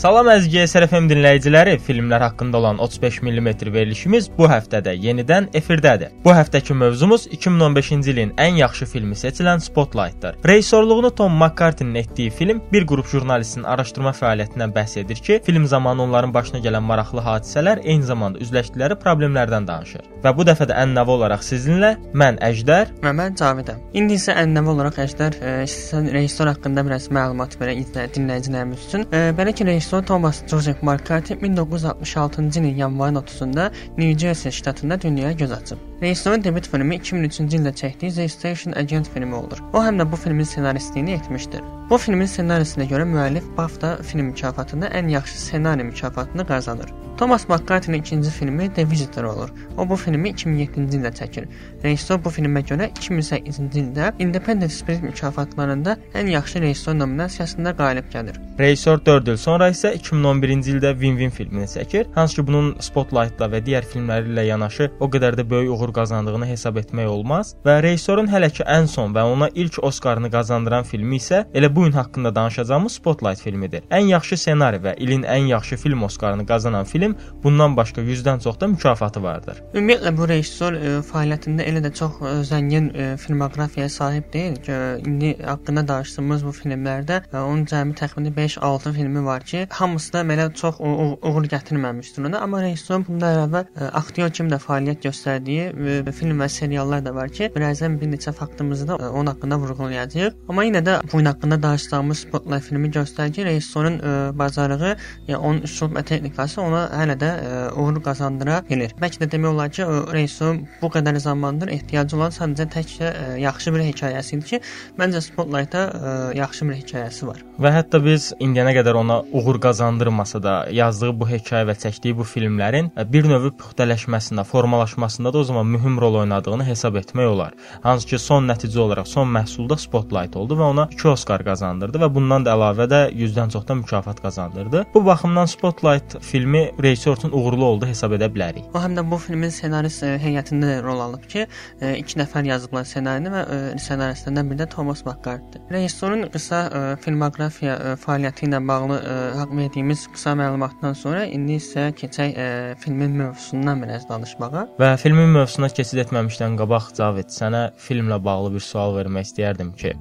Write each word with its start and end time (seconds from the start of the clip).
Salam 0.00 0.30
əziz 0.32 0.54
SRFM 0.70 1.10
dinləyiciləri, 1.10 1.74
filmlər 1.84 2.22
haqqında 2.24 2.56
olan 2.56 2.78
35 2.80 3.18
mm 3.20 3.48
verilişimiz 3.74 4.30
bu 4.32 4.46
həftədə 4.48 4.94
yenidən 4.96 5.50
efirdədir. 5.60 6.14
Bu 6.24 6.32
həftəki 6.32 6.72
mövzumuz 6.72 7.26
2015-ci 7.36 8.14
ilin 8.14 8.30
ən 8.40 8.56
yaxşı 8.62 8.88
filmi 8.88 9.18
seçilən 9.22 9.60
Spotlight-dır. 9.60 10.38
Rejissorluğunu 10.48 11.10
Tom 11.14 11.36
McCarthy-nin 11.36 11.94
etdiyi 12.00 12.30
film 12.30 12.62
bir 12.72 12.86
qrup 12.86 13.10
jurnalistin 13.12 13.66
araşdırma 13.68 14.14
fəaliyyətindən 14.22 14.72
bəhs 14.78 14.96
edir 15.02 15.20
ki, 15.20 15.40
film 15.44 15.66
zamanı 15.66 16.02
onların 16.02 16.32
başına 16.34 16.62
gələn 16.64 16.88
maraqlı 16.92 17.20
hadisələr 17.20 17.84
eyni 17.84 18.08
zamanda 18.08 18.40
üzləşdikləri 18.40 18.96
problemlərdən 19.04 19.68
danışır. 19.68 20.08
Və 20.24 20.32
bu 20.36 20.48
dəfə 20.48 20.64
də 20.72 20.80
ən-nəvə 20.80 21.16
olaraq 21.18 21.44
sizinlə 21.44 21.92
mən 22.16 22.40
Əjdər 22.48 22.96
və 23.04 23.12
mən 23.20 23.36
Cavidəm. 23.36 23.84
İndi 23.92 24.16
isə 24.16 24.32
ən-nəvə 24.46 24.72
olaraq 24.78 25.04
Əjdər 25.04 25.38
e, 25.44 25.54
sizə 25.68 26.02
rejissor 26.08 26.48
haqqında 26.54 26.88
biraz 26.88 27.12
məlumat 27.12 27.60
verə 27.60 27.76
dinləyicilərimiz 28.16 28.88
üçün. 28.88 29.06
E, 29.12 29.32
belə 29.36 29.52
ki, 29.56 29.68
rejissor 29.68 29.89
Thomas 29.90 30.46
Joseph 30.46 30.82
McCarthy 30.82 31.38
1966-cı 31.38 32.60
ilin 32.60 32.76
yanvarın 32.76 33.14
30-da 33.14 33.70
New 33.98 34.18
Jersey 34.18 34.52
ştatında 34.52 35.00
dünyaya 35.00 35.32
göz 35.32 35.52
açıb. 35.52 35.76
Rejissorun 36.02 36.44
debüt 36.44 36.68
filmi 36.70 36.96
2003-cü 36.96 37.56
ildə 37.58 37.72
çəkdiyi 37.80 38.14
The 38.14 38.28
Station 38.28 38.74
Agent 38.76 39.08
filmi 39.14 39.34
olur. 39.34 39.58
O 39.72 39.82
həm 39.84 39.98
də 40.00 40.12
bu 40.12 40.16
filmin 40.16 40.44
ssenaristliyini 40.44 41.10
etmişdir. 41.10 41.60
Bu 41.90 41.98
filmin 41.98 42.26
ssenarisinə 42.30 42.86
görə 42.86 43.04
müəllif 43.12 43.46
BAFTA 43.56 43.96
film 44.02 44.30
mükafatında 44.30 44.86
ən 44.86 45.10
yaxşı 45.10 45.40
ssenari 45.40 45.84
mükafatını 45.84 46.46
qazanır. 46.46 46.92
Thomas 47.18 47.48
McCarthy-nin 47.48 48.00
ikinci 48.00 48.30
filmi 48.30 48.74
The 48.74 48.90
Visitor 48.90 49.24
olur. 49.24 49.50
O 49.78 49.88
bu 49.88 49.96
filmi 49.96 50.30
2007-ci 50.30 50.98
ildə 50.98 51.10
çəkir. 51.18 51.48
Rejissor 51.84 52.18
bu 52.24 52.30
filmə 52.34 52.60
görə 52.68 52.90
2008-ci 52.92 53.80
ildə 53.80 54.10
Independent 54.20 54.72
Spirit 54.72 55.02
mükafatlarında 55.02 55.96
ən 56.14 56.28
yaxşı 56.28 56.60
rejissor 56.60 56.98
nominasiyasında 56.98 57.72
qalib 57.76 58.10
gəlir. 58.12 58.36
Rejissor 58.58 59.00
4 59.06 59.28
il 59.32 59.38
sonra 59.40 59.70
isə 59.72 59.94
2011-ci 59.96 60.74
ildə 60.74 60.90
Win-Win 61.00 61.30
filmini 61.32 61.64
çəkir. 61.72 62.10
Hansı 62.14 62.36
ki 62.36 62.46
bunun 62.50 62.74
Spotlight-la 62.84 63.48
və 63.48 63.62
digər 63.64 63.86
filmləri 63.88 64.28
ilə 64.34 64.44
yanaşı 64.50 64.90
o 65.00 65.08
qədər 65.08 65.38
də 65.38 65.46
böyük 65.50 65.72
uğur 65.72 65.94
qazandığını 65.96 66.48
hesab 66.50 66.76
etmək 66.82 67.08
olmaz 67.08 67.54
və 67.64 67.78
rejissorun 67.86 68.28
hələ 68.28 68.50
ki 68.52 68.66
ən 68.68 68.90
son 68.92 69.16
və 69.16 69.24
ona 69.32 69.48
ilk 69.54 69.78
Oskarını 69.88 70.28
qazandıran 70.34 70.84
filmi 70.84 71.16
isə 71.16 71.46
elə 71.56 71.72
bu 71.74 71.86
gün 71.86 71.96
haqqında 71.96 72.34
danışacağımız 72.34 72.98
Spotlight 73.00 73.40
filmidir. 73.40 73.88
Ən 73.88 74.12
yaxşı 74.12 74.36
ssenari 74.36 74.82
və 74.84 74.94
ilin 75.00 75.24
ən 75.24 75.48
yaxşı 75.54 75.80
film 75.80 76.02
Oskarını 76.02 76.46
qazanan 76.46 76.84
film 76.84 77.16
bundan 77.42 77.76
başqa 77.76 78.04
100-dən 78.04 78.44
çox 78.44 78.60
da 78.60 78.68
mükafatı 78.68 79.22
vardır. 79.22 79.64
Ümumiyyətlə 79.74 80.16
bu 80.16 80.28
rejissor 80.28 80.76
e, 80.76 80.94
fəaliyyətində 81.12 81.69
elə 81.70 81.82
də 81.84 81.90
çox 81.94 82.18
e, 82.20 82.30
zəngin 82.48 82.88
e, 82.94 83.04
filmoqrafiyaya 83.20 83.88
sahib 83.88 84.26
deyil 84.32 84.56
ki, 84.66 84.76
indi 85.06 85.30
haqqında 85.46 85.84
danışdığımız 85.88 86.44
bu 86.46 86.52
filmlərdə 86.56 87.20
e, 87.30 87.36
onun 87.38 87.64
cəmi 87.70 87.94
təxminən 88.00 88.34
5-6 88.36 88.92
filmi 88.96 89.24
var 89.24 89.44
ki, 89.50 89.66
hamısı 89.70 90.12
da 90.16 90.22
belə 90.30 90.48
çox 90.62 90.80
uğur 90.80 91.46
gətirməmişdir 91.54 92.26
ona, 92.26 92.40
amma 92.46 92.62
rejissor 92.64 93.04
bundan 93.06 93.36
əlavə 93.36 93.90
aktyor 94.02 94.32
kimi 94.36 94.52
də 94.52 94.58
fəaliyyət 94.64 95.06
göstərdiyi 95.06 96.12
film 96.18 96.42
və 96.42 96.48
seriallar 96.50 97.04
da 97.04 97.14
var 97.14 97.30
ki, 97.36 97.50
birazdan 97.54 98.00
bir 98.00 98.10
neçə 98.14 98.32
faktımızı 98.32 98.88
da 98.88 98.96
onun 99.10 99.32
haqqında 99.32 99.58
vurğulayacağıq. 99.62 100.40
Amma 100.48 100.66
yenə 100.66 100.82
də 100.86 100.98
bu 101.12 101.22
haqqında 101.26 101.62
danışdığımız 101.62 102.24
Spotlight 102.24 102.66
filmi 102.68 102.90
göstərir 102.90 103.32
ki, 103.32 103.44
rejissorun 103.44 104.00
bacarığı, 104.38 104.96
yəni 105.28 105.38
onun 105.38 105.62
üslub 105.68 105.94
və 105.96 106.04
texnikası 106.10 106.60
ona 106.62 106.82
hələ 107.02 107.16
də 107.20 107.30
uğur 107.78 108.02
qazandıra 108.04 108.62
bilir. 108.68 108.94
Bəlkə 109.00 109.24
də 109.24 109.30
demək 109.36 109.54
olar 109.54 109.72
ki, 109.74 109.86
rejissorun 110.16 110.64
bu 110.82 110.92
qədər 110.92 111.20
zamandır 111.60 111.74
ehtiyacı 111.74 112.16
olan 112.16 112.32
sadəcə 112.32 112.66
təkcə 112.72 113.08
ə, 113.08 113.24
e, 113.36 113.40
yaxşı 113.40 113.72
bir 113.74 113.82
hekayəsi 113.84 114.36
idi 114.36 114.46
ki, 114.50 114.60
məncə 114.98 115.20
Spotlight-da 115.20 115.82
e, 115.92 116.38
yaxşı 116.38 116.68
bir 116.68 116.78
hekayəsi 116.80 117.26
var. 117.26 117.42
Və 117.60 117.72
hətta 117.74 118.00
biz 118.02 118.32
indiyənə 118.40 118.72
qədər 118.78 118.96
ona 118.96 119.20
uğur 119.32 119.60
qazandırmasa 119.60 120.40
da, 120.42 120.54
yazdığı 120.72 121.12
bu 121.20 121.28
hekayə 121.28 121.68
və 121.68 121.76
çəkdiyi 121.76 122.16
bu 122.16 122.24
filmlərin 122.24 122.90
bir 123.12 123.28
növ 123.28 123.50
puxtələşməsində, 123.60 124.44
formalaşmasında 124.44 125.32
da 125.32 125.38
o 125.38 125.44
zaman 125.44 125.66
mühüm 125.66 126.00
rol 126.00 126.22
oynadığını 126.22 126.64
hesab 126.64 126.96
etmək 126.96 127.26
olar. 127.26 127.52
Hansı 127.82 128.08
ki, 128.08 128.18
son 128.18 128.48
nəticə 128.48 128.78
olaraq 128.80 129.08
son 129.08 129.28
məhsulda 129.28 129.76
Spotlight 129.80 130.36
oldu 130.36 130.56
və 130.56 130.70
ona 130.72 130.88
2 130.92 131.12
Oskar 131.12 131.44
qazandırdı 131.44 132.00
və 132.00 132.08
bundan 132.14 132.46
da 132.46 132.56
əlavə 132.56 132.88
də 132.88 133.02
100-dən 133.12 133.52
çox 133.52 133.68
da 133.68 133.74
mükafat 133.74 134.22
qazandırdı. 134.22 134.86
Bu 134.94 135.04
baxımdan 135.06 135.46
Spotlight 135.46 136.18
filmi 136.20 136.70
rejissor 136.82 137.16
üçün 137.16 137.32
uğurlu 137.32 137.64
oldu 137.64 137.86
hesab 137.86 138.16
edə 138.16 138.30
bilərik. 138.32 138.64
O 138.74 138.80
həm 138.80 138.96
də 138.96 139.04
bu 139.10 139.18
filmin 139.20 139.52
ssenarist 139.52 140.04
e, 140.06 140.14
heyətində 140.22 140.70
də 140.70 140.80
rol 140.84 141.00
alıb 141.04 141.26
ki, 141.30 141.46
e, 141.80 141.96
iki 141.98 142.18
nəfər 142.20 142.48
yazıblar 142.48 142.86
ssenarini 142.88 143.32
və 143.32 143.42
e, 143.42 143.58
ssenaristlərdən 143.80 144.50
biri 144.50 144.62
də 144.62 144.68
Thomas 144.74 145.04
McCarthy. 145.06 145.62
Rejissorun 145.72 146.26
qısa 146.34 146.60
filmoqrafiya 147.04 147.76
fəaliyyəti 148.02 148.46
ilə 148.48 148.60
bağlı 148.68 148.98
haqq 149.38 149.54
verdiyimiz 149.56 150.06
qısa 150.14 150.34
məlumatdan 150.38 150.96
sonra 150.98 151.24
indi 151.26 151.58
isə 151.60 151.90
keçək 151.96 152.36
filmin 152.82 153.16
mövzusundan 153.20 153.82
biraz 153.84 154.06
danışmağa. 154.08 154.66
Və 154.80 154.90
filmin 155.00 155.32
mövzusuna 155.36 155.70
keçid 155.74 156.02
etməmişdən 156.04 156.58
qabaq 156.60 156.90
Cavid, 156.98 157.30
sənə 157.34 157.62
filmlə 157.80 158.20
bağlı 158.24 158.54
bir 158.56 158.64
sual 158.64 158.96
vermək 158.98 159.30
istəyərdim 159.30 159.72
ki, 159.80 159.94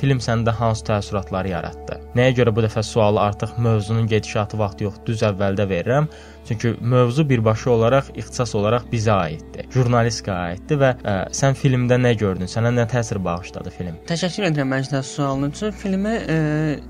film 0.00 0.22
səndə 0.24 0.54
hansı 0.56 0.86
təəssüratları 0.90 1.54
yaratdı? 1.54 2.00
Nəyə 2.18 2.36
görə 2.40 2.54
bu 2.56 2.64
dəfə 2.66 2.82
sualı 2.86 3.20
artıq 3.22 3.56
mövzunun 3.58 4.08
gedişatı 4.10 4.58
vaxtı 4.58 4.88
yox, 4.88 5.00
düz 5.06 5.24
əvvəldə 5.30 5.68
verirəm? 5.70 6.10
Çünki 6.50 6.74
mövzu 6.80 7.28
birbaşa 7.28 7.70
olaraq 7.70 8.08
ixtisas 8.18 8.54
olaraq 8.58 8.88
bizə 8.90 9.12
aiddir. 9.14 9.68
Jurnalistikaya 9.70 10.48
aiddir 10.50 10.80
və 10.80 10.88
ə, 10.98 11.12
sən 11.36 11.54
filmdə 11.54 11.94
nə 12.02 12.10
gördün? 12.18 12.50
Sənə 12.50 12.72
nə 12.74 12.88
təsir 12.90 13.20
bağışladı 13.22 13.70
film? 13.70 14.00
Təşəkkür 14.10 14.48
edirəm 14.48 14.72
Məcdə 14.74 15.02
sualın 15.06 15.52
üçün. 15.54 15.70
Filmi 15.70 16.16
ə, 16.18 16.38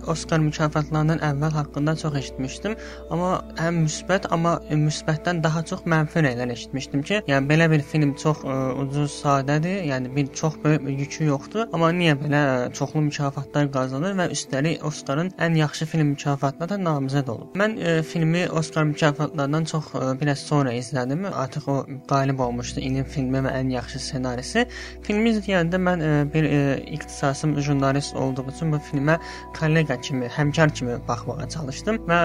Oskar 0.08 0.40
mükafatlarından 0.40 1.20
əvvəl 1.28 1.52
haqqında 1.58 1.92
çox 2.00 2.16
eşitmişdim, 2.22 2.78
amma 3.12 3.34
həm 3.60 3.82
müsbət, 3.84 4.30
amma 4.32 4.54
müsbətdən 4.70 5.42
daha 5.44 5.60
çox 5.68 5.84
mənfi 5.84 6.24
rəylər 6.24 6.54
eşitmişdim 6.56 7.04
ki, 7.10 7.20
yəni 7.28 7.52
belə 7.52 7.68
bir 7.74 7.84
film 7.84 8.16
çox 8.22 8.40
ə, 8.40 8.56
ucuz, 8.80 9.18
sadədir, 9.20 9.82
yəni 9.90 10.14
bir 10.16 10.32
çox 10.40 10.56
böyük 10.64 10.86
bir 10.86 11.04
yükü 11.04 11.28
yoxdur, 11.28 11.68
amma 11.68 11.92
niyə 12.00 12.16
belə 12.22 12.42
çoxlu 12.80 13.04
mükafatlar 13.10 13.68
qazanır 13.76 14.16
və 14.22 14.30
üstəlik 14.32 14.88
Oskarın 14.88 15.34
ən 15.36 15.60
yaxşı 15.60 15.92
film 15.92 16.14
mükafatına 16.16 16.72
da 16.72 16.80
namizəd 16.88 17.28
olub. 17.28 17.52
Mən 17.60 17.76
ə, 17.76 18.00
filmi 18.08 18.48
Oskar 18.48 18.88
mükafatlarına 18.94 19.49
Onlardan 19.50 19.64
çox 19.64 19.84
e, 19.94 20.20
biraz 20.20 20.38
sonra 20.38 20.72
izlədim. 20.72 21.24
Artıq 21.26 21.68
o 21.68 21.86
qalib 22.08 22.38
olmuşdu 22.38 22.80
ilin 22.80 23.04
filmi 23.04 23.40
və 23.42 23.50
ən 23.58 23.72
yaxşı 23.74 23.98
ssenarisi. 23.98 24.62
Filmi 25.02 25.32
izləyəndə 25.32 25.78
mən 25.82 26.04
e, 26.06 26.10
bir 26.34 26.44
e, 26.44 26.60
ixtisasım 26.94 27.56
jurnalist 27.60 28.14
olduğu 28.16 28.44
üçün 28.52 28.70
bu 28.72 28.78
filmə 28.90 29.16
kollega 29.58 29.96
kimi, 30.00 30.28
həmkar 30.30 30.70
kimi 30.74 30.98
baxmağa 31.08 31.48
çalışdım 31.48 31.98
və 32.06 32.18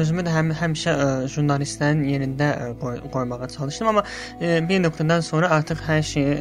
özümü 0.00 0.24
də 0.24 0.32
həm 0.36 0.54
həmişə 0.56 0.94
jurnalistlərin 1.34 2.00
yerində 2.08 2.48
qoy, 2.80 2.96
qoymağa 3.12 3.48
çalışdım, 3.56 3.92
amma 3.92 4.04
bir 4.40 4.80
nöqtədən 4.86 5.20
sonra 5.20 5.50
artıq 5.58 5.84
hər 5.84 6.02
şeyi 6.12 6.32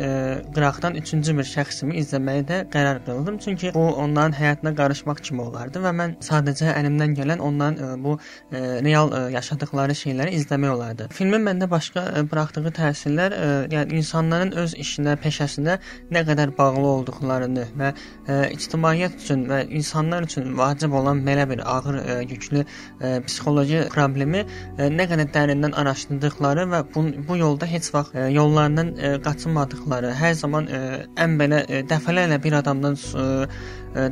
qıraqdan 0.56 0.96
üçüncü 1.02 1.36
bir 1.42 1.52
şəxs 1.52 1.84
kimi 1.84 2.00
izləməyə 2.00 2.48
də 2.48 2.62
qərar 2.72 3.04
qıldım. 3.06 3.42
Çünki 3.44 3.74
bu 3.76 3.86
onların 4.06 4.40
həyatına 4.40 4.76
qarışmaq 4.80 5.20
kimi 5.28 5.44
olardı 5.50 5.84
və 5.84 5.94
mən 6.02 6.16
sadəcə 6.24 6.72
əlimdən 6.80 7.20
gələn 7.20 7.44
onların 7.44 8.04
bu 8.04 8.18
real 8.88 9.12
ə, 9.12 9.26
yaşadıkları 9.36 9.96
şeyləri 9.96 10.19
filmləri 10.20 10.36
izləmək 10.36 10.72
olardı. 10.74 11.08
Filmin 11.16 11.44
məndə 11.46 11.68
başqa 11.70 12.04
e, 12.20 12.24
buraxdığı 12.28 12.72
təsirlər, 12.76 13.32
ə, 13.32 13.40
e, 13.40 13.68
yəni 13.72 14.00
insanların 14.00 14.52
öz 14.60 14.74
işinə, 14.76 15.16
peşəsinə 15.24 15.78
nə 16.12 16.24
qədər 16.28 16.52
bağlı 16.58 16.88
olduqlarını 16.90 17.66
və 17.80 17.92
ə, 17.94 17.96
e, 18.28 18.40
ictimaiyyət 18.56 19.16
üçün 19.24 19.46
və 19.50 19.62
insanlar 19.70 20.28
üçün 20.28 20.58
vacib 20.58 20.94
olan 20.94 21.24
belə 21.24 21.48
bir 21.50 21.64
ağır, 21.64 22.00
ə, 22.02 22.18
yüklü 22.28 22.66
ə, 22.66 23.14
psixoloji 23.28 23.86
problemi 23.94 24.44
ə, 24.44 24.90
nə 24.92 25.08
qədər 25.10 25.32
dərindən 25.36 25.76
araşdırdıqları 25.80 26.68
və 26.74 26.84
bu, 26.94 27.06
bu 27.28 27.40
yolda 27.40 27.70
heç 27.70 27.92
vaxt 27.96 28.16
ə, 28.16 28.28
yollarından 28.36 28.94
ə, 28.98 29.14
qaçınmadıqları, 29.24 30.14
hər 30.20 30.36
zaman 30.42 30.68
ə, 30.68 30.82
ən 31.16 31.40
belə 31.40 31.64
ə, 31.64 31.84
dəfələrlə 31.90 32.42
bir 32.44 32.60
adamdan 32.60 33.00
ə, 33.00 33.30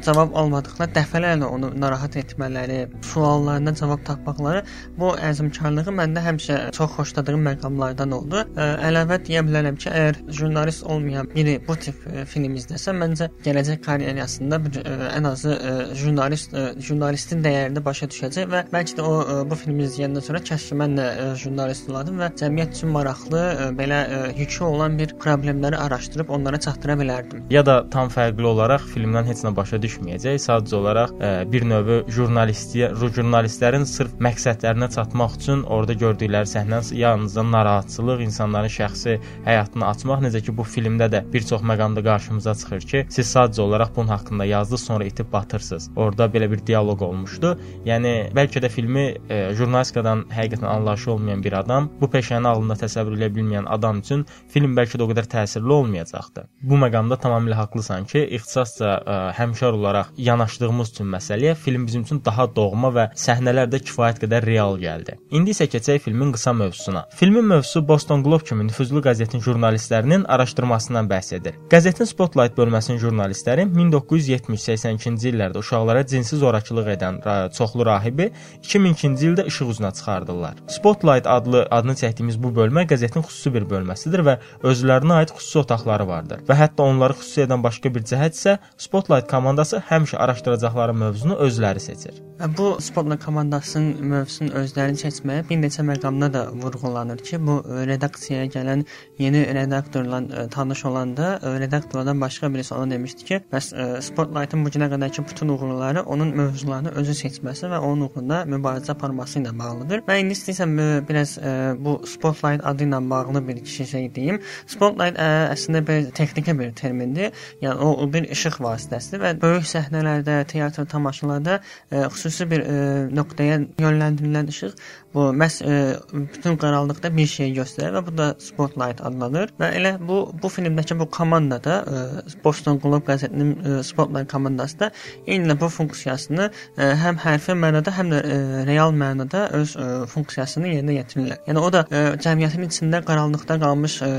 cavab 0.06 0.36
almadıqda 0.38 0.88
dəfələrlə 0.96 1.48
onu 1.48 1.72
narahat 1.80 2.18
etmələri, 2.20 2.80
suallarına 3.06 3.74
cavab 3.78 4.04
tapmaqları 4.08 4.64
bu 4.98 5.12
əzmkarlığı 5.30 5.94
məndə 6.00 6.24
həmişə 6.26 6.60
çox 6.78 6.96
xoşladığım 6.98 7.44
məqamlardan 7.52 8.16
oldu. 8.18 8.44
Əlavə 8.58 9.20
deyə 9.28 9.44
bilərəm 9.48 9.78
ki, 9.82 9.90
əgər 9.92 10.22
jurnalist 10.40 10.84
olmayan 10.84 11.30
biri 11.34 11.58
bu 11.68 11.76
tip 11.82 12.02
film 12.32 12.58
izləsə, 12.58 12.94
məncə 12.98 13.30
gələcək 13.46 13.84
karyerasında 13.86 14.62
bir, 14.66 14.80
ən 15.14 15.30
azı 15.32 15.58
jurnalist 15.98 16.56
jurnalistin 16.82 17.44
dəyərini 17.46 17.84
başa 17.84 18.10
düşəcək 18.12 18.50
və 18.52 18.64
bəlkə 18.74 18.98
də 18.98 19.06
o 19.06 19.46
bu 19.50 19.58
filmi 19.60 19.86
izləyəndən 19.88 20.26
sonra 20.26 20.42
kəşf 20.50 20.74
mən 20.82 20.98
də 20.98 21.08
jurnalist 21.42 21.90
olardım 21.92 22.22
və 22.24 22.32
cəmiyyət 22.42 22.78
üçün 22.78 22.94
maraqlı 22.96 23.44
belə 23.78 24.00
yükü 24.38 24.64
olan 24.68 24.98
bir 25.00 25.14
problemləri 25.22 25.78
araşdırıb 25.78 26.30
onlara 26.34 26.60
çatdıra 26.60 26.98
bilərdim. 27.02 27.46
Ya 27.54 27.66
da 27.66 27.80
tam 27.94 28.10
fərqli 28.14 28.46
olaraq 28.54 28.88
filmdən 28.94 29.28
heç 29.30 29.44
nə 29.46 29.54
başa 29.68 29.80
düşməyəcək, 29.84 30.38
sadəcə 30.40 30.76
olaraq 30.78 31.14
ə, 31.20 31.30
bir 31.52 31.66
növ 31.68 31.90
jurnalistiyə, 32.14 32.92
jurnalistlərin 32.96 33.84
sırf 33.88 34.14
məqsədlərinə 34.24 34.88
çatmaq 34.94 35.36
üçün 35.40 35.64
orada 35.68 35.96
gördükləri 35.98 36.48
səhnənin 36.48 36.96
yalnızca 36.96 37.44
narahatçılıq, 37.52 38.24
insanların 38.28 38.72
şəxsi 38.72 39.18
həyatını 39.46 39.88
açmaq, 39.90 40.24
necə 40.28 40.42
ki 40.46 40.56
bu 40.56 40.64
filmdə 40.64 41.10
də 41.12 41.24
bir 41.34 41.44
çox 41.50 41.66
məqamda 41.68 42.04
qarşımıza 42.06 42.54
çıxır 42.62 42.88
ki, 42.92 43.04
siz 43.12 43.34
sadəcə 43.34 43.62
olaraq 43.66 43.92
bunun 43.96 44.14
haqqında 44.16 44.46
yazdınız, 44.46 44.86
sonra 44.88 45.10
itib 45.10 45.32
batırsınız. 45.34 45.90
Orada 45.96 46.30
belə 46.32 46.52
bir 46.52 46.64
dialoq 46.68 47.04
olmuşdu. 47.10 47.54
Yəni 47.88 48.14
bəlkə 48.38 48.64
də 48.64 48.72
filmi 48.72 49.06
e, 49.30 49.42
jurnalistikadan 49.58 50.26
həqiqətən 50.32 50.68
anlayışı 50.72 51.12
olmayan 51.12 51.44
bir 51.44 51.60
adam, 51.60 51.92
bu 52.02 52.12
peşəni 52.14 52.48
ağlında 52.48 52.80
təsəvvür 52.86 53.18
edə 53.20 53.32
bilməyən 53.36 53.68
adam 53.68 54.00
üçün 54.04 54.26
film 54.54 54.78
bəlkə 54.78 55.00
də 55.00 55.04
o 55.04 55.12
qədər 55.12 55.28
təsirli 55.32 55.76
olmayacaqdı. 55.80 56.48
Bu 56.70 56.80
məqamda 56.80 57.20
tamamilə 57.24 57.58
haqlısan 57.60 58.08
ki, 58.08 58.24
ixtisasca 58.38 58.94
ə, 58.98 59.18
e, 59.18 59.18
həmşər 59.58 59.74
olaraq 59.74 60.08
yanaşdığımız 60.18 60.90
üçün 60.90 61.08
məsələyə 61.12 61.56
film 61.56 61.86
bizim 61.88 62.02
üçün 62.04 62.22
daha 62.26 62.46
doğma 62.56 62.90
və 62.94 63.06
səhnələr 63.18 63.70
də 63.72 63.80
kifayət 63.82 64.22
qədər 64.22 64.46
real 64.46 64.78
gəldi. 64.78 65.18
İndi 65.32 65.52
isə 65.52 65.68
keçək 65.68 66.04
filmin 66.04 66.32
qısa 66.32 66.54
mövzusuna. 66.54 67.06
Filmin 67.16 67.46
mövzusu 67.46 67.88
Boston 67.88 68.24
Globe 68.24 68.44
kimi 68.44 68.68
nüfuzlu 68.68 69.02
qəzetin 69.02 69.42
jurnalistlərinin 69.42 70.26
araşdırmasından 70.26 71.10
bəhs 71.10 71.34
edir. 71.36 71.56
Qəzetin 71.72 72.06
Spotlight 72.06 72.58
bölməsinin 72.58 73.00
jurnalistləri 73.02 73.66
1970-82-ci 73.74 75.32
illərdə 75.32 75.64
uşaqlara 75.64 76.06
cinsi 76.06 76.38
zorakılıq 76.38 76.92
edən 76.96 77.20
çoxlu 77.58 77.86
rahibi 77.86 78.30
2002-ci 78.62 79.32
ildə 79.32 79.48
işıq 79.50 79.74
üzünə 79.74 79.94
çıxardırlar. 79.98 80.62
Spotlight 80.70 81.28
adlı 81.28 81.66
adını 81.72 81.98
çəkdiyimiz 82.04 82.38
bu 82.44 82.54
bölmə 82.60 82.86
qəzetin 82.90 83.26
xüsusi 83.26 83.54
bir 83.58 83.68
bölməsidir 83.74 84.26
və 84.28 84.38
özlərinə 84.64 85.22
aid 85.24 85.34
xüsusi 85.38 85.64
otaqları 85.66 86.08
vardır. 86.08 86.46
Və 86.48 86.60
hətta 86.62 86.86
onları 86.86 87.18
xüsusi 87.18 87.46
edən 87.48 87.64
başqa 87.66 87.94
bir 87.94 88.06
cəhət 88.08 88.38
isə 88.38 88.58
Spotlight 88.78 89.30
komandası 89.48 89.80
həmişə 89.88 90.18
araşdıracaqları 90.20 90.94
mövzunu 90.94 91.36
özləri 91.46 91.80
seçir. 91.80 92.16
Bu 92.58 92.78
Spotlight 92.84 93.24
komandasının 93.26 94.04
mövzusunu 94.12 94.52
özləri 94.60 94.98
seçməyə 95.00 95.46
bir 95.50 95.58
neçə 95.62 95.86
məqamda 95.88 96.28
da 96.34 96.42
vurğulanır 96.52 97.22
ki, 97.24 97.40
bu 97.48 97.56
redaksiyaya 97.88 98.50
gələn 98.52 98.84
yeni 99.20 99.46
redaktorla 99.56 100.20
ə, 100.20 100.44
tanış 100.54 100.84
olanda 100.86 101.30
ə, 101.40 101.54
redaktordan 101.64 102.22
başqa 102.22 102.50
birisi 102.54 102.74
ona 102.76 102.92
demişdi 102.92 103.26
ki, 103.30 103.40
bəs 103.54 103.72
ə, 103.72 103.86
Spotlight-ın 104.04 104.66
bu 104.66 104.74
günə 104.76 104.90
qədərki 104.92 105.24
bütün 105.30 105.54
uğurları 105.56 106.04
onun 106.04 106.36
mövzularını 106.42 106.94
özü 107.00 107.16
seçməsi 107.22 107.72
və 107.72 107.80
onun 107.80 108.10
uğrunda 108.10 108.44
mübarizə 108.52 108.92
aparması 108.94 109.40
ilə 109.40 109.56
bağlıdır. 109.60 110.04
Mən 110.12 110.26
indi 110.26 110.38
istəsəm 110.38 110.76
biraz 111.08 111.38
ə, 111.40 111.56
bu 111.80 112.02
Spotlight 112.06 112.68
adı 112.68 112.90
ilə 112.90 113.02
bağlı 113.10 113.46
bir 113.48 113.64
şey 113.66 114.12
deyim. 114.16 114.42
Spotlight 114.68 115.16
ə, 115.16 115.32
əslində 115.56 115.86
bir 115.88 116.12
texniki 116.12 116.60
bir 116.60 116.76
termindir. 116.76 117.34
Yəni 117.64 117.82
o 117.82 118.12
bir 118.14 118.30
işıq 118.36 118.62
vasitəsidir 118.68 119.26
və 119.26 119.36
böyük 119.42 119.68
səhnələrdə, 119.70 120.40
teatr 120.52 120.88
tamaşalarda 120.90 121.60
ə, 121.60 122.06
xüsusi 122.14 122.48
bir 122.52 122.64
ə, 122.64 122.78
nöqtəyə 123.18 123.60
yönləndirilən 123.84 124.52
işıq 124.54 124.76
bu 125.18 125.28
məhz 125.34 125.60
ə, 125.66 125.76
bütün 126.14 126.58
qaranlıqda 126.62 127.12
bir 127.18 127.30
şey 127.32 127.54
göstərir 127.58 127.96
və 127.98 128.04
bu 128.08 128.14
da 128.18 128.28
Spotlight 128.44 129.02
adlanır. 129.06 129.54
Və 129.60 129.72
elə 129.80 129.94
bu 130.00 130.20
bu 130.42 130.52
filmdəki 130.54 130.98
bu 131.00 131.08
komanda 131.18 131.58
da 131.64 131.78
ə, 131.82 132.04
Boston 132.44 132.80
Globe 132.84 133.06
qəzetinin 133.10 133.54
ə, 133.58 133.80
Spotlight 133.88 134.32
komandası 134.32 134.80
da 134.84 134.92
eyni 135.26 135.56
bu 135.60 135.70
funksiyasını 135.74 136.50
ə, 136.50 136.92
həm 137.04 137.20
hərfi 137.24 137.56
mənada, 137.58 137.94
həm 137.98 138.14
də 138.14 138.22
ə, 138.22 138.40
real 138.70 138.94
mənada 138.94 139.48
öz 139.58 139.74
ə, 139.74 139.88
funksiyasını 140.12 140.74
yerinə 140.76 140.98
yetirirlər. 141.00 141.42
Yəni 141.50 141.64
o 141.64 141.72
da 141.74 141.84
ə, 141.90 142.04
cəmiyyətin 142.24 142.68
içində 142.68 143.02
qaranlıqda 143.08 143.58
qalmış 143.64 144.00
ə, 144.06 144.12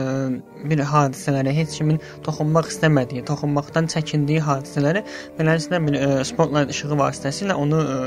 bir 0.68 0.82
hadisələrə, 0.92 1.54
heç 1.60 1.78
kimin 1.78 2.00
toxunmaq 2.26 2.72
istəmədiyi, 2.72 3.24
toxunmaqdan 3.28 3.90
çəkindiyi 3.94 4.42
hadisələri 4.48 5.04
beləliklə 5.38 5.82
bir 5.86 5.98
ə, 6.00 6.10
Spotlight 6.28 6.74
işığı 6.74 6.98
vasitəsilə 6.98 7.58
onu 7.58 7.82
ə, 7.84 7.98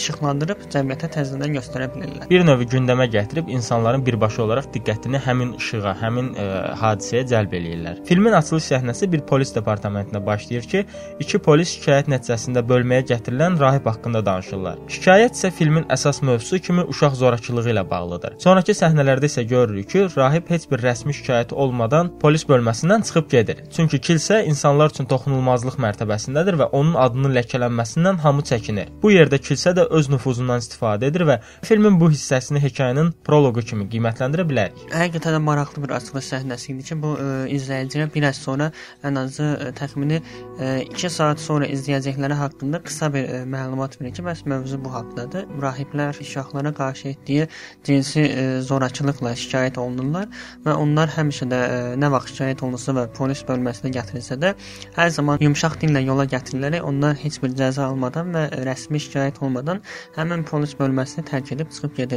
işıqlandırıb 0.00 0.66
cəmiyyətə 0.74 1.12
təzədən 1.18 1.54
göstərə 1.60 1.90
bilirlər. 1.94 2.26
Bir 2.30 2.39
növ 2.46 2.62
gündəmə 2.70 3.06
gətirib 3.12 3.48
insanların 3.52 4.04
birbaşa 4.06 4.42
olaraq 4.44 4.68
diqqətini 4.74 5.20
həmin 5.24 5.52
işığa, 5.58 5.94
həmin 6.02 6.30
ə, 6.34 6.46
hadisəyə 6.80 7.24
cəlb 7.30 7.54
eləyirlər. 7.58 8.00
Filmin 8.08 8.36
açılış 8.38 8.68
səhnəsi 8.72 9.08
bir 9.12 9.24
polis 9.28 9.54
departamentində 9.56 10.20
başlayır 10.26 10.68
ki, 10.72 10.84
iki 11.24 11.40
polis 11.42 11.72
şikayət 11.76 12.10
nəticəsində 12.12 12.62
bölməyə 12.68 13.06
gətirilən 13.10 13.58
rahib 13.60 13.88
haqqında 13.90 14.22
danışırlar. 14.26 14.80
Şikayət 14.92 15.38
isə 15.38 15.50
filmin 15.54 15.86
əsas 15.96 16.22
mövzusu 16.26 16.60
kimi 16.66 16.84
uşaq 16.92 17.16
zorakılığı 17.20 17.66
ilə 17.74 17.84
bağlıdır. 17.90 18.36
Sonrakı 18.44 18.76
səhnələrdə 18.78 19.30
isə 19.30 19.46
görürük 19.48 19.90
ki, 19.90 20.06
rahib 20.16 20.50
heç 20.50 20.68
bir 20.70 20.84
rəsmi 20.84 21.16
şikayəti 21.16 21.54
olmadan 21.54 22.12
polis 22.20 22.46
bölməsindən 22.48 23.06
çıxıb 23.08 23.30
gedir. 23.30 23.64
Çünki 23.76 24.00
kilsə 24.00 24.42
insanlar 24.44 24.92
üçün 24.94 25.08
toxunulmazlıq 25.10 25.80
mərtəbəsindədir 25.82 26.60
və 26.60 26.70
onun 26.76 26.94
adının 27.00 27.34
ləkələnməsindən 27.38 28.20
hamı 28.24 28.46
çəkinir. 28.50 28.90
Bu 29.02 29.12
yerdə 29.14 29.40
kilsə 29.42 29.74
də 29.76 29.86
öz 29.98 30.10
nüfuzundan 30.12 30.62
istifadə 30.62 31.10
edir 31.10 31.26
və 31.28 31.40
filmin 31.66 32.00
bu 32.00 32.10
hissəsini 32.20 32.60
hekayənin 32.62 33.12
proloqu 33.26 33.64
kimi 33.70 33.86
qiymətləndirə 33.90 34.44
bilərik. 34.48 34.80
Həqiqətən 34.92 35.36
də 35.36 35.40
maraqlı 35.44 35.82
bir 35.84 35.94
açılış 35.96 36.28
səhnəsi 36.34 36.74
idi 36.74 36.86
ki, 36.90 36.98
bu 37.02 37.14
ə, 37.16 37.28
izləyiciyə 37.56 38.08
bir 38.14 38.26
az 38.28 38.40
sonra 38.44 38.70
ən 39.06 39.18
azı 39.20 39.46
ə, 39.46 39.70
təxmini 39.78 40.20
2 40.60 41.10
saat 41.16 41.40
sonra 41.40 41.68
izləyəcəkləri 41.72 42.36
haqqında 42.36 42.82
qısa 42.84 43.10
bir 43.14 43.24
ə, 43.24 43.40
məlumat 43.54 43.96
verir 44.00 44.14
ki, 44.16 44.24
bəs 44.26 44.44
mövzu 44.50 44.80
bu 44.84 44.92
haqqdadır. 44.94 45.48
Rahiblər 45.64 46.20
uşaqlara 46.20 46.74
qarşı 46.76 47.08
etdiyi 47.14 47.48
cinsi 47.88 48.26
ə, 48.26 48.46
zorakılıqla 48.68 49.34
şikayət 49.40 49.80
olunurlar 49.80 50.28
və 50.66 50.76
onlar 50.76 51.12
həmişə 51.16 51.48
də 51.50 51.60
ə, 51.60 51.80
nə 52.00 52.12
vaxt 52.12 52.34
şikayət 52.34 52.64
olunsa 52.66 52.96
və 52.98 53.06
polis 53.16 53.42
bölməsinə 53.48 53.94
gətirilsə 53.96 54.38
də 54.44 54.52
hər 54.98 55.10
zaman 55.16 55.40
yumşaq 55.40 55.80
dillə 55.80 56.04
yola 56.04 56.28
gətirilərək 56.30 56.84
onlar 56.84 57.16
heç 57.24 57.40
bir 57.42 57.56
cəza 57.56 57.88
almadan 57.88 58.34
və 58.36 58.46
rəsmi 58.68 59.00
şikayət 59.06 59.40
olmadan 59.44 59.80
həmin 60.18 60.44
polis 60.48 60.76
bölməsini 60.78 61.24
tərk 61.30 61.54
edib 61.56 61.72
çıxıb 61.72 61.96
gedirlər. 61.96 62.09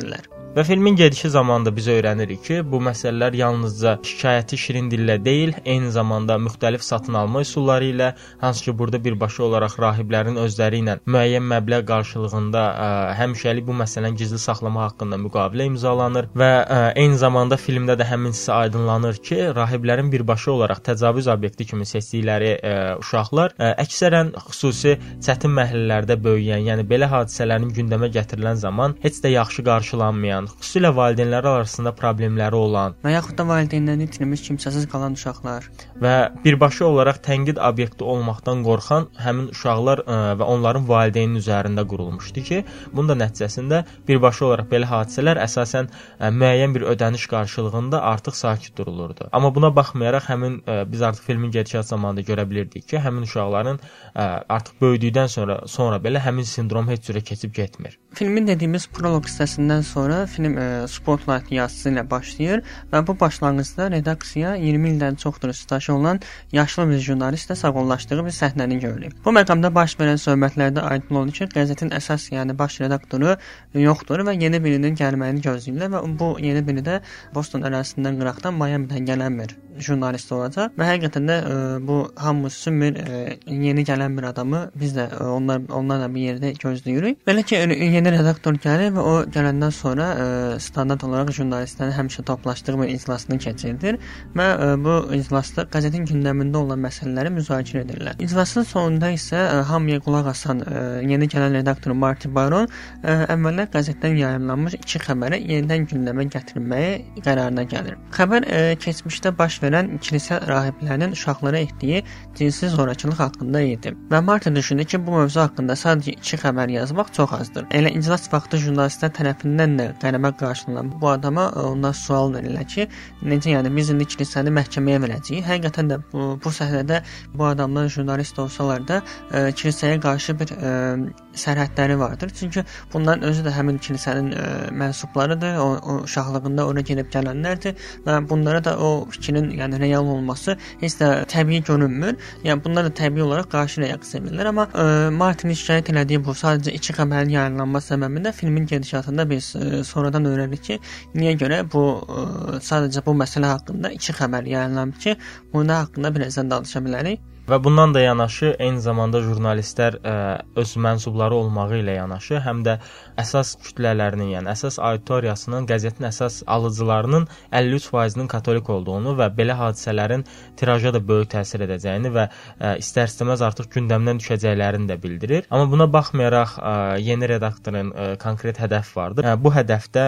Və 0.53 0.63
filmin 0.63 0.93
gedişi 0.95 1.29
zamanında 1.33 1.71
biz 1.75 1.87
öyrənirik 1.89 2.43
ki, 2.45 2.55
bu 2.71 2.77
məsələlər 2.85 3.33
yalnızca 3.33 3.95
şikayəti 4.05 4.57
şirin 4.61 4.89
dillə 4.91 5.15
deyil, 5.25 5.55
eyni 5.65 5.89
zamanda 5.91 6.35
müxtəlif 6.37 6.83
satın 6.85 7.15
alma 7.17 7.41
üsulları 7.41 7.87
ilə, 7.89 8.09
hansı 8.41 8.67
ki, 8.67 8.75
burada 8.79 8.99
birbaşa 9.03 9.43
olaraq 9.47 9.79
rahiblərin 9.81 10.37
özləri 10.37 10.83
ilə 10.83 10.95
müəyyən 11.09 11.47
məbləğ 11.49 11.79
qarşılığında 11.89 12.65
ə, 12.69 12.89
həmişəlik 13.17 13.65
bu 13.65 13.73
məsələni 13.79 14.19
gizli 14.19 14.37
saxlama 14.43 14.83
haqqında 14.83 15.17
müqavilə 15.23 15.65
imzalanır 15.71 16.29
və 16.37 16.51
ə, 16.61 16.77
eyni 17.01 17.17
zamanda 17.17 17.57
filmdə 17.57 17.97
də 17.97 18.05
həmin 18.11 18.37
hissə 18.37 18.53
aydınlanır 18.59 19.17
ki, 19.25 19.39
rahiblərin 19.57 20.13
birbaşa 20.13 20.53
olaraq 20.53 20.83
təcavüz 20.85 21.31
obyekti 21.33 21.69
kimi 21.71 21.89
seçdikləri 21.89 22.53
ə, 22.59 22.75
uşaqlar 23.01 23.57
ə, 23.57 23.73
əksərən 23.87 24.35
xüsusi 24.51 24.99
çətin 25.17 25.57
məhəllələrdə 25.57 26.21
böyüyən, 26.29 26.61
yəni 26.69 26.85
belə 26.93 27.09
hadisələrin 27.09 27.73
gündəmə 27.73 28.13
gətirilən 28.13 28.61
zaman 28.67 28.99
heç 29.01 29.23
də 29.25 29.33
yaxşı 29.39 29.65
qarşılanmayan 29.83 30.47
xüsusilə 30.61 30.91
valideynləri 30.95 31.49
arasında 31.57 31.91
problemləri 31.97 32.55
olan 32.55 32.95
və 33.03 33.13
yaxud 33.17 33.35
da 33.37 33.45
valideynlərini 33.49 34.07
itirmiş 34.07 34.43
kimsəsiz 34.47 34.85
qalan 34.91 35.17
uşaqlar 35.17 35.67
və 36.03 36.13
birbaşa 36.45 36.85
olaraq 36.87 37.19
tənqid 37.25 37.59
obyekti 37.69 38.07
olmaqdan 38.13 38.63
qorxan 38.63 39.09
həmin 39.25 39.49
uşaqlar 39.51 40.03
ə, 40.03 40.05
e, 40.05 40.35
və 40.39 40.47
onların 40.55 40.87
valideynin 40.87 41.39
üzərində 41.41 41.83
qurulmuşdu 41.89 42.43
ki, 42.47 42.61
bunun 42.93 43.11
da 43.13 43.17
nəticəsində 43.25 43.83
birbaşa 44.07 44.45
olaraq 44.47 44.69
belə 44.71 44.87
hadisələr 44.87 45.41
əsasən 45.43 45.91
ə, 45.91 45.95
e, 46.19 46.31
müəyyən 46.31 46.75
bir 46.77 46.87
ödəniş 46.93 47.27
qarşılığında 47.33 48.01
artıq 48.13 48.39
sakit 48.39 48.77
durulurdu. 48.77 49.29
Amma 49.31 49.51
buna 49.55 49.73
baxmayaraq 49.75 50.29
həmin 50.31 50.59
ə, 50.61 50.79
e, 50.83 50.91
biz 50.91 51.01
artıq 51.09 51.27
filmin 51.27 51.51
gedişat 51.51 51.91
zamanında 51.91 52.25
görə 52.31 52.47
bilirdik 52.49 52.87
ki, 52.87 53.01
həmin 53.03 53.27
uşaqların 53.27 53.81
ə, 54.15 54.29
artıq 54.47 54.79
böyüdükdən 54.81 55.27
sonra 55.35 55.59
sonra 55.67 55.99
belə 56.03 56.23
həmin 56.23 56.47
sindrom 56.47 56.89
heç 56.91 57.09
cürə 57.09 57.23
keçib 57.23 57.53
getmir. 57.53 57.99
Filmin 58.13 58.47
dediyimiz 58.47 58.87
proloq 58.93 59.27
hissəsindən 59.73 59.81
sonra 59.81 60.25
film 60.27 60.57
e, 60.57 60.87
Spotlight 60.87 61.51
yazısı 61.51 61.89
ilə 61.89 62.09
başlayır 62.09 62.61
və 62.91 63.07
bu 63.07 63.15
başlanğıcda 63.19 63.89
redaksiya 63.91 64.55
20 64.55 64.89
ildən 64.89 65.15
çoxdur 65.17 65.53
stajı 65.53 65.93
olan 65.93 66.19
yaşlı 66.51 66.89
bir 66.89 66.99
jurnalistlə 66.99 67.55
sağollaşdığı 67.55 68.25
bir 68.25 68.31
səhnəni 68.31 68.79
görürük. 68.79 69.13
Bu 69.25 69.31
məqamda 69.31 69.73
baş 69.73 69.95
verən 69.99 70.21
söhbətlərdə 70.21 70.81
aydın 70.81 71.15
olur 71.15 71.33
ki, 71.33 71.49
qəzetin 71.55 71.93
əsas, 71.93 72.31
yəni 72.31 72.57
baş 72.57 72.81
redaktoru 72.81 73.37
yoxdur 73.73 74.25
və 74.27 74.37
yeni 74.41 74.63
birinin 74.63 74.95
gəlməyini 74.95 75.41
gözləyirlər 75.41 75.93
və 75.97 76.05
bu 76.19 76.35
yeni 76.39 76.65
biri 76.67 76.85
də 76.85 77.01
Boston 77.33 77.63
ərazisindən 77.63 78.19
qıraqdan 78.19 78.53
Miami-dən 78.53 79.05
gələn 79.09 79.39
bir 79.39 79.57
jurnalist 79.79 80.31
olacaq 80.33 80.73
və 80.77 80.87
həqiqətən 80.87 81.29
də 81.29 81.37
ə, 81.37 81.53
e, 81.53 81.87
bu 81.87 81.97
hamımız 82.15 82.57
üçün 82.59 82.81
bir 82.81 82.99
ə, 83.01 83.05
e, 83.09 83.55
yeni 83.67 83.85
gələn 83.87 84.17
bir 84.17 84.27
adamı 84.29 84.63
biz 84.75 84.95
də 84.97 85.07
ə, 85.09 85.27
onlar 85.33 85.61
onlarla 85.73 86.09
bir 86.13 86.27
yerdə 86.27 86.53
gözləyirik. 86.61 87.21
Belə 87.27 87.43
ki, 87.47 87.57
yeni 87.57 88.13
redaktor 88.13 88.57
gəlir 88.63 88.93
və 88.95 89.03
o 89.03 89.15
gələndən 89.33 89.62
sonra 89.71 90.07
ə, 90.13 90.23
ə, 90.33 90.59
standart 90.63 91.03
olaraq 91.05 91.31
jurnalistlərin 91.37 91.93
həmişə 91.95 92.25
toplaşdığı 92.27 92.75
bir 92.81 92.91
iclasını 92.93 93.37
keçirdir 93.41 93.99
və 94.37 94.47
ə, 94.53 94.69
bu 94.83 94.95
iclasda 95.15 95.65
qəzetin 95.73 96.07
gündəmində 96.09 96.61
olan 96.63 96.81
məsələləri 96.83 97.33
müzakirə 97.37 97.83
edirlər. 97.85 98.17
İclasın 98.23 98.67
sonunda 98.69 99.11
isə 99.13 99.39
ə, 99.39 99.61
hamıya 99.69 100.01
qulaq 100.03 100.29
asan 100.33 100.63
ə, 100.65 100.83
yeni 101.09 101.29
gələn 101.31 101.57
redaktor 101.59 101.95
Marty 101.97 102.31
Baron 102.33 102.67
ə, 102.67 103.15
əvvəllər 103.33 103.69
qəzetdən 103.73 104.17
yayımlanmış 104.21 104.77
iki 104.79 105.01
xəbəri 105.03 105.41
yenidən 105.41 105.87
gündəmə 105.91 106.27
gətirməyə 106.33 107.23
qərarına 107.23 107.67
gəlir. 107.71 107.97
Xəbər 108.17 108.47
ə, 108.47 108.61
keçmişdə 108.83 109.33
baş 109.39 109.59
verən 109.63 109.93
kilsə 110.03 110.41
rahiblərinin 110.49 111.15
uşaqlara 111.17 111.63
etdiyi 111.67 112.03
cinsi 112.37 112.69
zorakılıq 112.73 113.19
haqqında 113.23 113.61
idi 113.73 113.95
və 114.11 114.23
Marty 114.23 114.53
düşündü 114.55 114.85
ki, 114.85 114.99
bu 115.05 115.17
mövzu 115.19 115.41
haqqında 115.43 115.75
sadəcə 115.79 116.17
iki 116.17 116.39
xəbər 116.41 116.71
yazmaq 116.73 117.13
çox 117.15 117.33
azdır. 117.39 117.67
Elə 117.75 117.91
iclas 117.97 118.27
vaxtı 118.31 118.59
jurnalistlər 118.63 119.11
tərəfindən 119.17 119.52
də 119.59 119.87
qələmə 120.01 120.33
qarşılanan 120.37 120.91
bu 121.01 121.09
adama 121.09 121.49
e, 121.55 121.65
ondan 121.73 121.95
sual 121.97 122.33
verirlər 122.33 122.67
ki, 122.69 122.87
necə 123.23 123.53
yəni 123.53 123.71
biz 123.75 123.91
indi 123.93 124.07
kilsəni 124.09 124.53
məhkəməyə 124.57 125.01
verəcəyik. 125.03 125.45
Həqiqətən 125.47 125.91
də 125.91 125.99
bu, 126.11 126.27
bu 126.43 126.53
səhnədə 126.53 127.01
bu 127.33 127.45
adamlar 127.49 127.89
jurnalist 127.93 128.39
olsalar 128.39 128.85
da 128.87 129.01
ə, 129.01 129.49
e, 129.49 129.51
kilsəyə 129.59 129.99
qarşı 130.03 130.37
bir 130.39 130.53
ə, 130.55 130.71
e, 130.71 131.29
sərhədləri 131.43 131.97
vardır. 131.99 132.33
Çünki 132.39 132.63
bunların 132.93 133.27
özü 133.29 133.45
də 133.47 133.53
həmin 133.55 133.79
kilsənin 133.83 134.31
ə, 134.33 134.47
mənsublarıdır, 134.81 135.57
o, 135.63 135.67
o 135.91 136.07
şahlığında 136.07 136.67
ora 136.69 136.81
gedib 136.85 137.09
gələnlərdir 137.13 137.77
və 138.05 138.19
bunlara 138.29 138.63
da 138.63 138.77
o 138.77 138.91
fikrin 139.09 139.51
yəni 139.57 139.79
real 139.81 140.07
olması 140.15 140.57
heç 140.81 140.99
də 141.01 141.11
təbii 141.33 141.63
görünmür. 141.67 142.17
Yəni 142.45 142.63
bunlar 142.63 142.89
da 142.89 142.93
təbii 143.03 143.25
olaraq 143.25 143.49
qarşı 143.53 143.85
reaksiya 143.85 144.23
verirlər, 144.25 144.51
amma 144.53 144.67
ə, 144.71 144.87
Martin 145.13 145.53
şikayət 145.53 145.93
elədiyi 145.93 146.21
bu 146.23 146.35
sadəcə 146.37 146.73
iki 146.77 146.95
xəbərin 146.97 147.33
yayınlanma 147.33 147.81
səbəbində 147.83 148.33
filmin 148.35 148.65
gedişatında 148.69 149.29
biz 149.43 149.51
ə, 149.59 149.83
sonradan 149.87 150.27
öyrəndik 150.29 150.63
ki, 150.67 150.79
niyə 151.17 151.35
görə 151.41 151.61
bu 151.73 151.83
ə, 151.99 152.61
sadəcə 152.63 153.03
bu 153.05 153.15
məsələ 153.19 153.51
haqqında 153.57 153.93
iki 153.97 154.15
xəbər 154.15 154.47
yayınlanıb 154.49 154.97
ki, 155.03 155.17
bunun 155.53 155.75
haqqında 155.81 156.13
birazdan 156.15 156.51
danışa 156.53 156.83
bilərik. 156.87 157.21
Və 157.43 157.57
bundan 157.59 157.91
da 157.91 157.99
yanaşı 157.99 158.53
eyni 158.55 158.79
zamanda 158.79 159.19
jurnalistlər 159.19 159.97
ə, 159.99 160.13
öz 160.61 160.75
mənsubları 160.85 161.35
olmağı 161.35 161.81
ilə 161.81 161.97
yanaşı, 161.97 162.37
həm 162.45 162.63
də 162.63 162.77
əsas 163.19 163.55
kütlələrinin, 163.65 164.29
yəni 164.37 164.51
əsas 164.53 164.79
auditoriyasının, 164.79 165.67
qəzetin 165.69 166.07
əsas 166.07 166.41
alıcılarının 166.47 167.27
53%-nin 167.51 168.29
katolik 168.31 168.69
olduğunu 168.69 169.15
və 169.19 169.27
belə 169.35 169.57
hadisələrin 169.59 170.23
tiraja 170.59 170.93
da 170.95 171.01
böyük 171.03 171.33
təsir 171.33 171.65
edəcəyini 171.67 172.13
və 172.13 172.27
ə, 172.29 172.75
istər-istəməz 172.79 173.43
artıq 173.43 173.67
gündəmdən 173.75 174.21
düşəcəklərini 174.23 174.87
də 174.87 174.97
bildirir. 175.03 175.49
Amma 175.51 175.67
buna 175.71 175.89
baxmayaraq 175.91 176.55
ə, 176.57 176.73
yeni 177.03 177.27
redaktorun 177.33 177.91
ə, 177.91 178.07
konkret 178.23 178.61
hədəf 178.63 178.95
vardı. 178.95 179.27
Ə, 179.27 179.35
bu 179.35 179.51
hədəfdə 179.51 180.07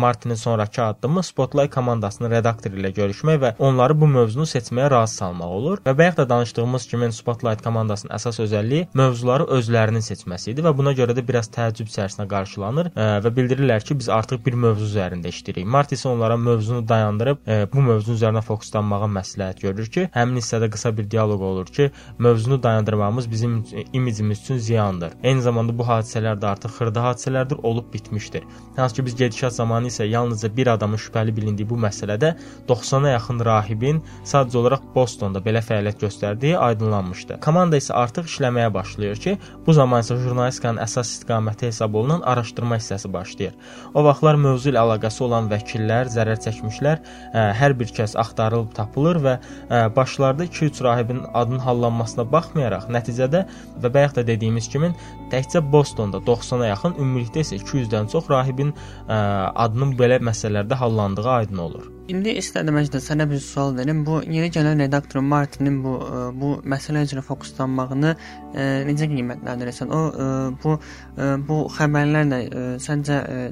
Martinin 0.00 0.40
sonrakı 0.40 0.82
addımı 0.86 1.22
Spotlight 1.26 1.74
komandasının 1.74 2.32
redaktoru 2.32 2.80
ilə 2.80 2.94
görüşmək 2.96 3.40
və 3.44 3.54
onları 3.60 3.98
bu 4.00 4.08
mövzunu 4.10 4.48
seçməyə 4.48 4.88
razı 4.96 5.20
salmaq 5.20 5.56
olur. 5.60 5.84
Və 5.84 5.96
bayaq 5.98 6.16
da 6.22 6.28
danışdığım 6.30 6.70
Aldığımız 6.70 6.86
kimi 6.86 7.12
Spotlight 7.12 7.62
komandasının 7.64 8.12
əsas 8.14 8.36
özəlliyi 8.44 8.84
mövzuları 8.94 9.48
özlərinin 9.56 10.04
seçməsi 10.06 10.52
idi 10.52 10.62
və 10.62 10.70
buna 10.78 10.92
görə 10.94 11.16
də 11.18 11.24
biraz 11.26 11.48
təəccüb 11.50 11.88
içərisinə 11.90 12.28
qarşılanır 12.40 12.90
ə, 12.94 13.08
və 13.24 13.32
bildirirlər 13.36 13.84
ki, 13.86 13.96
biz 14.00 14.08
artıq 14.12 14.42
bir 14.46 14.56
mövzu 14.64 14.88
üzərində 14.88 15.30
işləyirik. 15.30 15.66
Mart 15.68 15.92
isə 15.94 16.08
onlara 16.10 16.36
mövzunu 16.40 16.82
dayandırıb 16.88 17.44
ə, 17.44 17.60
bu 17.72 17.84
mövzunun 17.84 18.18
üzərinə 18.18 18.42
fokuslanmağa 18.46 19.08
məsləhət 19.20 19.62
görür 19.64 19.90
ki, 19.94 20.06
həmin 20.14 20.40
hissədə 20.40 20.70
qısa 20.72 20.92
bir 20.96 21.08
dialoq 21.10 21.44
olur 21.50 21.70
ki, 21.70 21.90
mövzunu 22.18 22.62
dayandırmağımız 22.62 23.30
bizim 23.30 23.64
imicimiz 23.92 24.40
üçün 24.40 24.58
ziyandır. 24.58 25.12
Eyni 25.22 25.42
zamanda 25.42 25.76
bu 25.78 25.86
hadisələr 25.88 26.38
də 26.40 26.50
artıq 26.54 26.74
xırda 26.78 27.04
hadisələrdir, 27.08 27.60
olub 27.62 27.92
bitmişdir. 27.94 28.44
Hansı 28.76 28.96
ki, 28.96 29.06
biz 29.06 29.16
gedişat 29.16 29.54
zamanı 29.54 29.92
isə 29.92 30.06
yalnızca 30.08 30.56
bir 30.56 30.72
adamın 30.74 31.00
şübhəli 31.00 31.36
bilindiyi 31.36 31.68
bu 31.70 31.78
məsələdə 31.80 32.34
90-a 32.68 33.14
yaxın 33.16 33.44
rahibin 33.44 34.02
sadəcə 34.24 34.56
olaraq 34.62 34.86
Bostonda 34.94 35.42
belə 35.44 35.62
fəaliyyət 35.64 36.00
göstərdiyi 36.04 36.56
aydınlanmışdı. 36.58 37.40
Komanda 37.44 37.78
isə 37.80 37.94
artıq 37.96 38.28
işləməyə 38.30 38.72
başlayır 38.74 39.22
ki, 39.24 39.36
bu 39.66 39.76
zaman 39.76 40.04
isə 40.04 40.16
jurnalistikanın 40.20 40.82
əsas 40.84 41.12
istiqaməti 41.16 41.70
hesab 41.70 41.94
olunan 41.94 42.24
araşdırma 42.32 42.78
hissəsi 42.80 43.10
başlayır. 43.12 43.54
O 43.94 44.04
vaxtlar 44.06 44.38
mövzu 44.40 44.72
ilə 44.72 44.80
əlaqəsi 44.84 45.22
olan 45.26 45.50
vəkillər, 45.50 46.10
zərər 46.14 46.40
çəkmişlər 46.46 47.02
ə, 47.02 47.44
hər 47.60 47.76
bir 47.78 47.92
kəs 47.96 48.16
axtarılıb 48.20 48.72
tapılır 48.76 49.20
və 49.26 49.36
ə, 49.36 49.82
başlarda 49.96 50.48
2-3 50.48 50.82
rahibin 50.86 51.22
adının 51.34 51.62
hallanmasına 51.66 52.26
baxmayaraq, 52.32 52.88
nəticədə 52.96 53.44
və 53.82 53.92
bayaq 53.94 54.18
da 54.18 54.26
dediyimiz 54.32 54.70
kimi 54.72 54.92
təkcə 55.32 55.62
Bostonda 55.72 56.22
90-a 56.26 56.72
yaxın, 56.72 56.98
ümumilikdə 56.98 57.44
isə 57.44 57.60
200-dən 57.62 58.10
çox 58.12 58.30
rahibin 58.32 58.74
ə, 58.74 59.16
adının 59.54 59.96
belə 60.00 60.22
məsələlərdə 60.30 60.78
hallandığı 60.80 61.28
aydın 61.38 61.66
olur. 61.68 61.99
İndi 62.10 62.32
istədiməcdə 62.40 63.00
sənə 63.04 63.26
bir 63.30 63.40
sual 63.44 63.76
verim. 63.76 64.02
Bu 64.06 64.20
yeni 64.24 64.50
gələn 64.54 64.82
redaktor 64.82 65.22
Martinin 65.22 65.80
bu 65.84 65.94
e, 66.02 66.20
bu 66.40 66.52
məsələ 66.72 67.04
üzrə 67.06 67.22
fokuslanmağını 67.26 68.12
ə, 68.12 68.18
e, 68.54 68.68
necə 68.88 69.08
qiymətləndirirsən? 69.12 69.92
O 69.94 70.00
ə, 70.08 70.26
e, 70.26 70.54
bu 70.62 70.76
ə, 70.76 71.34
bu 71.46 71.60
xəbərlərlə 71.76 72.40
ə, 72.40 72.64
səncə 72.82 73.20
ə, 73.20 73.44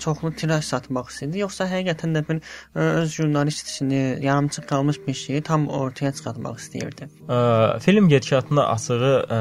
çoxlu 0.00 0.32
tiraj 0.36 0.64
satmaq 0.68 1.08
istəyirdi, 1.08 1.40
yoxsa 1.40 1.64
həqiqətən 1.70 2.12
də 2.12 2.20
bir 2.28 2.40
öz 2.76 3.14
jurnalist 3.14 3.70
işini 3.72 4.00
yarımçıq 4.20 4.66
qalmış 4.68 4.98
bir 5.06 5.16
şeyi 5.16 5.40
tam 5.48 5.68
ortaya 5.72 6.12
çıxartmaq 6.16 6.58
istəyirdi? 6.60 7.08
Ə, 7.28 7.80
film 7.84 8.10
gedişatında 8.12 8.66
açığı 8.74 9.14
ə, 9.38 9.40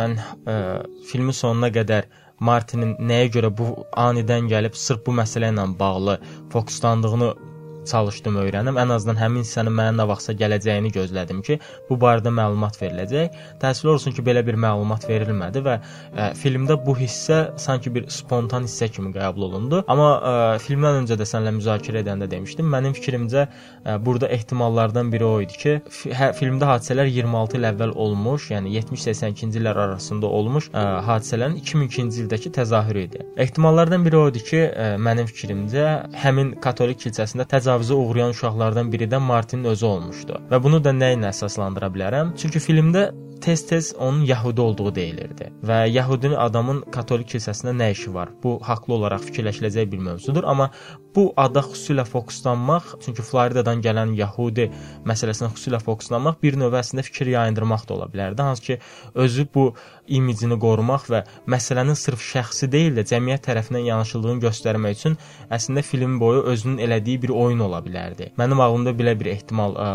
mən 0.00 0.16
ə, 0.48 0.56
filmin 1.10 1.36
sonuna 1.36 1.68
qədər 1.74 2.08
Martinin 2.40 2.94
nəyə 3.02 3.28
görə 3.34 3.50
bu 3.60 3.68
anidən 3.98 4.48
gəlib 4.50 4.76
sırf 4.78 5.04
bu 5.06 5.14
məsələ 5.20 5.50
ilə 5.52 5.64
bağlı 5.78 6.20
fokuslandığını 6.52 7.32
çalışdım 7.88 8.38
öyrənim. 8.44 8.78
Ən 8.80 8.92
azından 8.94 9.18
həmin 9.20 9.44
hissənin 9.46 9.74
mənə 9.74 9.94
nə 9.98 10.06
vaxtsa 10.10 10.34
gələcəyini 10.38 10.92
gözlədim 10.94 11.42
ki, 11.46 11.58
bu 11.88 11.98
barədə 12.00 12.32
məlumat 12.34 12.78
veriləcək. 12.80 13.38
Təəssüf 13.62 13.90
olsun 13.94 14.14
ki, 14.16 14.24
belə 14.26 14.44
bir 14.46 14.58
məlumat 14.60 15.06
verilmədi 15.08 15.62
və 15.64 15.76
ə, 15.78 15.82
e, 15.82 16.28
filmdə 16.38 16.78
bu 16.84 16.94
hissə 16.98 17.38
sanki 17.60 17.92
bir 17.94 18.08
spontan 18.12 18.66
hissə 18.68 18.90
kimi 18.92 19.12
qəbul 19.14 19.48
olundu. 19.48 19.82
Amma 19.90 20.08
ə, 20.14 20.34
e, 20.56 20.62
filmdən 20.64 21.02
öncə 21.02 21.18
də 21.18 21.26
səninlə 21.28 21.54
müzakirə 21.58 22.02
edəndə 22.04 22.28
demişdim, 22.30 22.68
mənim 22.74 22.96
fikrimcə 22.98 23.44
ə, 23.44 23.48
e, 23.84 23.96
burada 24.04 24.30
ehtimallardan 24.36 25.12
biri 25.12 25.26
o 25.28 25.34
idi 25.44 25.58
ki, 25.62 25.76
hə, 26.18 26.30
filmdə 26.38 26.68
hadisələr 26.72 27.10
26 27.12 27.58
il 27.58 27.68
əvvəl 27.72 27.94
olmuş, 28.06 28.50
yəni 28.54 28.74
70-82-ci 28.76 29.62
illər 29.62 29.82
arasında 29.86 30.30
olmuş 30.38 30.70
ə, 30.72 30.84
hadisələrin 31.08 31.58
2002-ci 31.62 32.24
ildəki 32.24 32.52
təzahürü 32.58 33.06
idi. 33.08 33.24
Ehtimallardan 33.46 34.04
biri 34.06 34.20
o 34.20 34.26
idi 34.32 34.44
ki, 34.44 34.62
ə, 34.68 34.88
mənim 35.02 35.28
fikrimcə 35.30 35.86
həmin 36.22 36.54
katolik 36.64 37.00
kilsəsində 37.02 37.46
təcavüz 37.48 37.77
təcavüzə 37.78 37.94
uğrayan 37.94 38.32
uşaqlardan 38.34 38.90
biri 38.92 39.06
də 39.06 39.20
Martinin 39.22 39.70
özü 39.70 39.86
olmuşdu. 39.86 40.40
Və 40.50 40.58
bunu 40.62 40.82
da 40.82 40.90
nə 40.90 41.12
ilə 41.14 41.30
əsaslandıra 41.30 41.92
bilərəm? 41.94 42.34
Çünki 42.34 42.58
filmdə 42.58 43.12
tez-tez 43.38 43.92
onun 43.98 44.24
yəhudi 44.26 44.60
olduğu 44.60 44.94
deyilirdi 44.94 45.52
və 45.68 45.76
yəhudini 45.94 46.34
adamın 46.42 46.80
katolik 46.90 47.28
kilsəsində 47.30 47.76
nə 47.78 47.92
işi 47.94 48.10
var? 48.14 48.32
Bu 48.42 48.56
haqlı 48.66 48.94
olaraq 48.94 49.28
fikirləşiləcək 49.28 49.86
bir 49.92 50.02
mövzudur, 50.08 50.42
amma 50.42 50.70
bu 51.14 51.28
ada 51.36 51.62
xüsusilə 51.62 52.04
fokuslanmaq, 52.08 52.96
çünki 53.04 53.22
Floridadan 53.22 53.82
gələn 53.84 54.16
yəhudi 54.18 54.68
məsələsinə 55.06 55.52
xüsusilə 55.54 55.78
fokuslanmaq 55.84 56.42
bir 56.42 56.58
növ 56.58 56.74
əslində 56.80 57.06
fikir 57.06 57.30
yayındırmaq 57.36 57.86
da 57.86 57.94
ola 57.94 58.10
bilərdi. 58.10 58.42
Hansı 58.42 58.62
ki, 58.62 58.78
özü 59.14 59.46
bu 59.54 59.68
imicini 60.08 60.56
qorumaq 60.60 61.06
və 61.12 61.22
məsələnin 61.50 61.96
sırf 61.98 62.22
şəxsi 62.24 62.68
deyil 62.72 62.96
də 62.98 63.04
cəmiyyət 63.10 63.44
tərəfindən 63.48 63.84
yanaşıldığını 63.88 64.42
göstərmək 64.46 64.96
üçün 64.98 65.16
əslində 65.54 65.84
film 65.86 66.18
boyu 66.20 66.42
özünün 66.52 66.80
elədiyi 66.86 67.22
bir 67.22 67.32
oyun 67.44 67.60
ola 67.66 67.80
bilərdi. 67.84 68.30
Mənim 68.40 68.60
ağlımda 68.64 68.94
belə 68.98 69.14
bir 69.20 69.30
ehtimal 69.34 69.76
ə, 69.76 69.88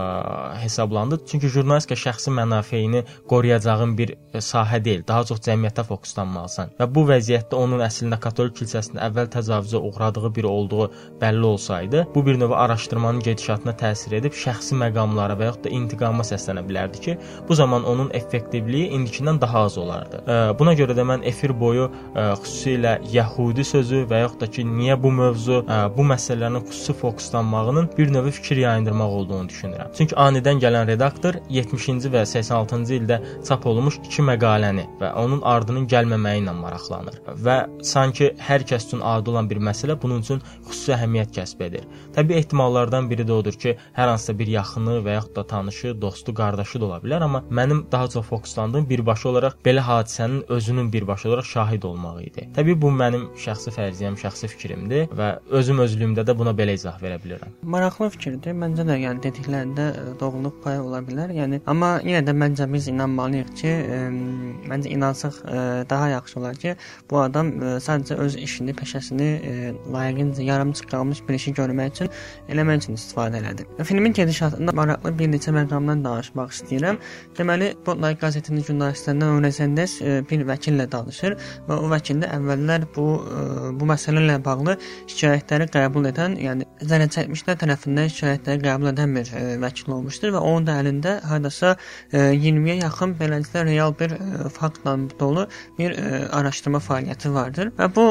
hesablandı. 0.63 1.21
Çünki 1.29 1.49
jurnalistika 1.53 1.97
şəxsi 2.05 2.33
mənafeyini 2.37 3.03
qoruyacağın 3.29 3.97
bir 3.97 4.15
sahə 4.37 4.81
deyil, 4.85 5.03
daha 5.07 5.25
çox 5.29 5.41
cəmiyyətə 5.47 5.85
fokuslanmalısan. 5.89 6.75
Və 6.79 6.89
bu 6.95 7.05
vəziyyətdə 7.09 7.59
onun 7.59 7.83
əslində 7.85 8.19
katolik 8.23 8.57
kilsəsinin 8.61 9.01
əvvəl 9.09 9.31
təcavüzə 9.37 9.81
uğradığı 9.89 10.33
biri 10.35 10.49
olduğu 10.49 10.89
bəlli 11.21 11.45
olsaydı, 11.53 12.07
bu 12.15 12.25
bir 12.25 12.39
növ 12.39 12.55
araşdırmanın 12.63 13.21
gedişatına 13.25 13.75
təsir 13.81 14.17
edib 14.19 14.37
şəxsi 14.37 14.77
məqamlara 14.79 15.37
və 15.39 15.49
yaxud 15.49 15.67
da 15.67 15.73
intiqama 15.79 16.25
səslənə 16.27 16.65
bilərdi 16.67 17.03
ki, 17.05 17.17
bu 17.49 17.55
zaman 17.55 17.85
onun 17.89 18.11
effektivliyi 18.13 18.91
indikindən 18.97 19.41
daha 19.41 19.65
az 19.67 19.77
olardı 19.77 20.02
olardı. 20.03 20.59
Buna 20.59 20.75
görə 20.75 20.97
də 20.99 21.07
mən 21.07 21.23
efir 21.31 21.55
boyu 21.59 21.87
xüsusilə 22.13 22.97
yəhudi 23.13 23.63
sözü 23.63 24.03
və 24.11 24.25
yaxud 24.25 24.43
da 24.43 24.51
ki, 24.51 24.67
niyə 24.67 24.99
bu 24.99 25.15
mövzu 25.15 25.63
bu 25.95 26.11
məsələlərin 26.11 26.61
xüsusi 26.67 26.99
fokuslanması 26.99 27.53
hazırlamağının 27.53 27.89
bir 27.97 28.13
növ 28.13 28.31
fikir 28.31 28.57
yayındırmaq 28.57 29.09
olduğunu 29.09 29.47
düşünürəm. 29.47 29.91
Çünki 29.97 30.15
anidən 30.15 30.59
gələn 30.59 30.87
redaktor 30.87 31.33
70-ci 31.49 32.09
və 32.09 32.23
86-cı 32.25 32.93
ildə 32.97 33.19
çap 33.47 33.65
olunmuş 33.65 33.99
iki 34.05 34.21
məqaləni 34.21 34.85
və 34.99 35.13
onun 35.13 35.41
ardının 35.41 35.87
gəlməməyi 35.87 36.43
ilə 36.43 36.53
maraqlanır 36.57 37.19
və 37.45 37.57
sanki 37.83 38.33
hər 38.39 38.65
kəs 38.65 38.87
üçün 38.87 39.01
adi 39.01 39.29
olan 39.29 39.49
bir 39.49 39.57
məsələ 39.57 39.97
bunun 40.01 40.21
üçün 40.21 40.41
xüsusi 40.67 40.93
əhəmiyyət 40.97 41.33
kəsb 41.37 41.61
edir. 41.67 41.85
Təbii 42.15 42.39
ehtimallardan 42.41 43.09
biri 43.09 43.25
də 43.27 43.31
odur 43.31 43.53
ki, 43.53 43.75
hər 43.97 44.07
hansısa 44.13 44.37
bir 44.39 44.47
yaxını 44.47 44.99
və 45.05 45.17
yaxud 45.17 45.35
da 45.35 45.47
tanışı, 45.47 46.01
dostu, 46.01 46.33
qardaşı 46.33 46.81
da 46.81 46.85
ola 46.85 46.99
bilər, 47.03 47.23
amma 47.23 47.43
mənim 47.49 47.85
daha 47.91 48.07
çox 48.07 48.25
fokuslandığım 48.25 48.89
birbaşa 48.89 49.29
olaraq 49.29 49.59
belə 49.65 49.81
hadisənin 49.99 50.43
özünün 50.49 50.91
birbaşa 50.93 51.29
olaraq 51.29 51.45
şahid 51.45 51.83
olmağı 51.83 52.23
idi. 52.23 52.47
Təbii 52.55 52.75
bu 52.81 52.91
mənim 52.93 53.25
şəxsi 53.39 53.73
fərziyyəm, 53.75 54.17
şəxsi 54.21 54.49
fikrimdir 54.51 55.11
və 55.17 55.29
özüm 55.59 55.81
özlüyümdə 55.83 56.25
də 56.27 56.35
buna 56.37 56.53
belə 56.57 56.75
izah 56.77 56.99
verə 57.01 57.19
bilirəm. 57.23 57.53
Maraqlı 57.75 58.09
fikirdir. 58.15 58.55
Məncə 58.63 58.85
də 58.87 58.97
yəni 59.01 59.23
dediklərində 59.23 59.87
e, 59.91 60.05
doğruluq 60.19 60.59
payı 60.63 60.81
ola 60.83 61.01
bilər. 61.05 61.33
Yəni 61.35 61.61
amma 61.69 61.95
yenə 62.05 62.23
də 62.27 62.35
məncə 62.37 62.67
biz 62.73 62.87
inanmalıyıq 62.91 63.53
ki, 63.59 63.71
ə, 63.73 63.99
e, 63.99 64.67
məncə 64.71 64.93
inansaq 64.93 65.39
ə, 65.43 65.53
e, 65.53 65.85
daha 65.89 66.09
yaxşı 66.13 66.39
olar 66.39 66.59
ki, 66.63 66.75
bu 67.09 67.21
adam 67.23 67.51
ə, 67.57 67.75
sadəcə 67.83 68.19
öz 68.25 68.37
işini, 68.47 68.75
peşəsini 68.79 69.29
ə, 69.33 69.55
layiqincə 69.93 70.47
yarımçıq 70.47 70.89
qalmış 70.93 71.23
bir 71.27 71.39
işi 71.39 71.55
görmək 71.59 71.93
üçün 71.95 72.13
eləmək 72.49 72.83
üçün 72.83 72.99
istifadə 72.99 73.41
elədi. 73.43 73.67
Filmin 73.83 74.13
gedişatında 74.13 74.75
maraqlı 74.75 75.13
bir 75.19 75.31
neçə 75.33 75.53
məqamdan 75.55 76.03
danışmaq 76.05 76.53
istəyirəm. 76.57 76.99
Deməli, 77.37 77.73
Spotlight 77.83 78.21
qəzetinin 78.21 78.65
jurnalistlərindən 78.67 79.37
Onesendes 79.83 80.29
bir 80.29 80.43
vəkillə 80.47 80.85
danışır 80.91 81.35
və 81.67 81.75
o 81.75 81.89
vəkil 81.91 82.21
də 82.23 82.29
əvvəllər 82.37 82.85
bu 82.95 83.05
ə, 83.19 83.71
bu 83.75 83.87
məsələ 83.87 84.23
ilə 84.23 84.37
bağlı 84.43 84.77
şikayətləri 85.11 85.67
qəbul 85.73 86.07
edən, 86.09 86.37
yəni 86.39 86.67
zərər 86.81 87.11
çəkmişlər 87.13 87.57
tərəfindən 87.61 88.11
şikayətləri 88.13 88.63
qəbul 88.63 88.91
edən 88.93 89.15
bir 89.17 89.31
ə, 89.33 89.43
vəkil 89.63 89.93
olmuşdur 89.97 90.33
və 90.35 90.43
onun 90.43 90.67
da 90.67 90.77
əlində 90.81 91.17
hardasa 91.27 91.75
20-yə 92.13 92.79
yaxın 92.81 93.15
beləliklə 93.19 93.65
real 93.67 93.95
bir 93.99 94.15
faktla 94.53 94.95
dolu 95.19 95.47
bir 95.77 95.95
araşdırma 96.31 96.79
fəaliyyəti 96.83 97.33
vardır. 97.33 97.73
Və 97.77 97.89
bu 97.95 98.05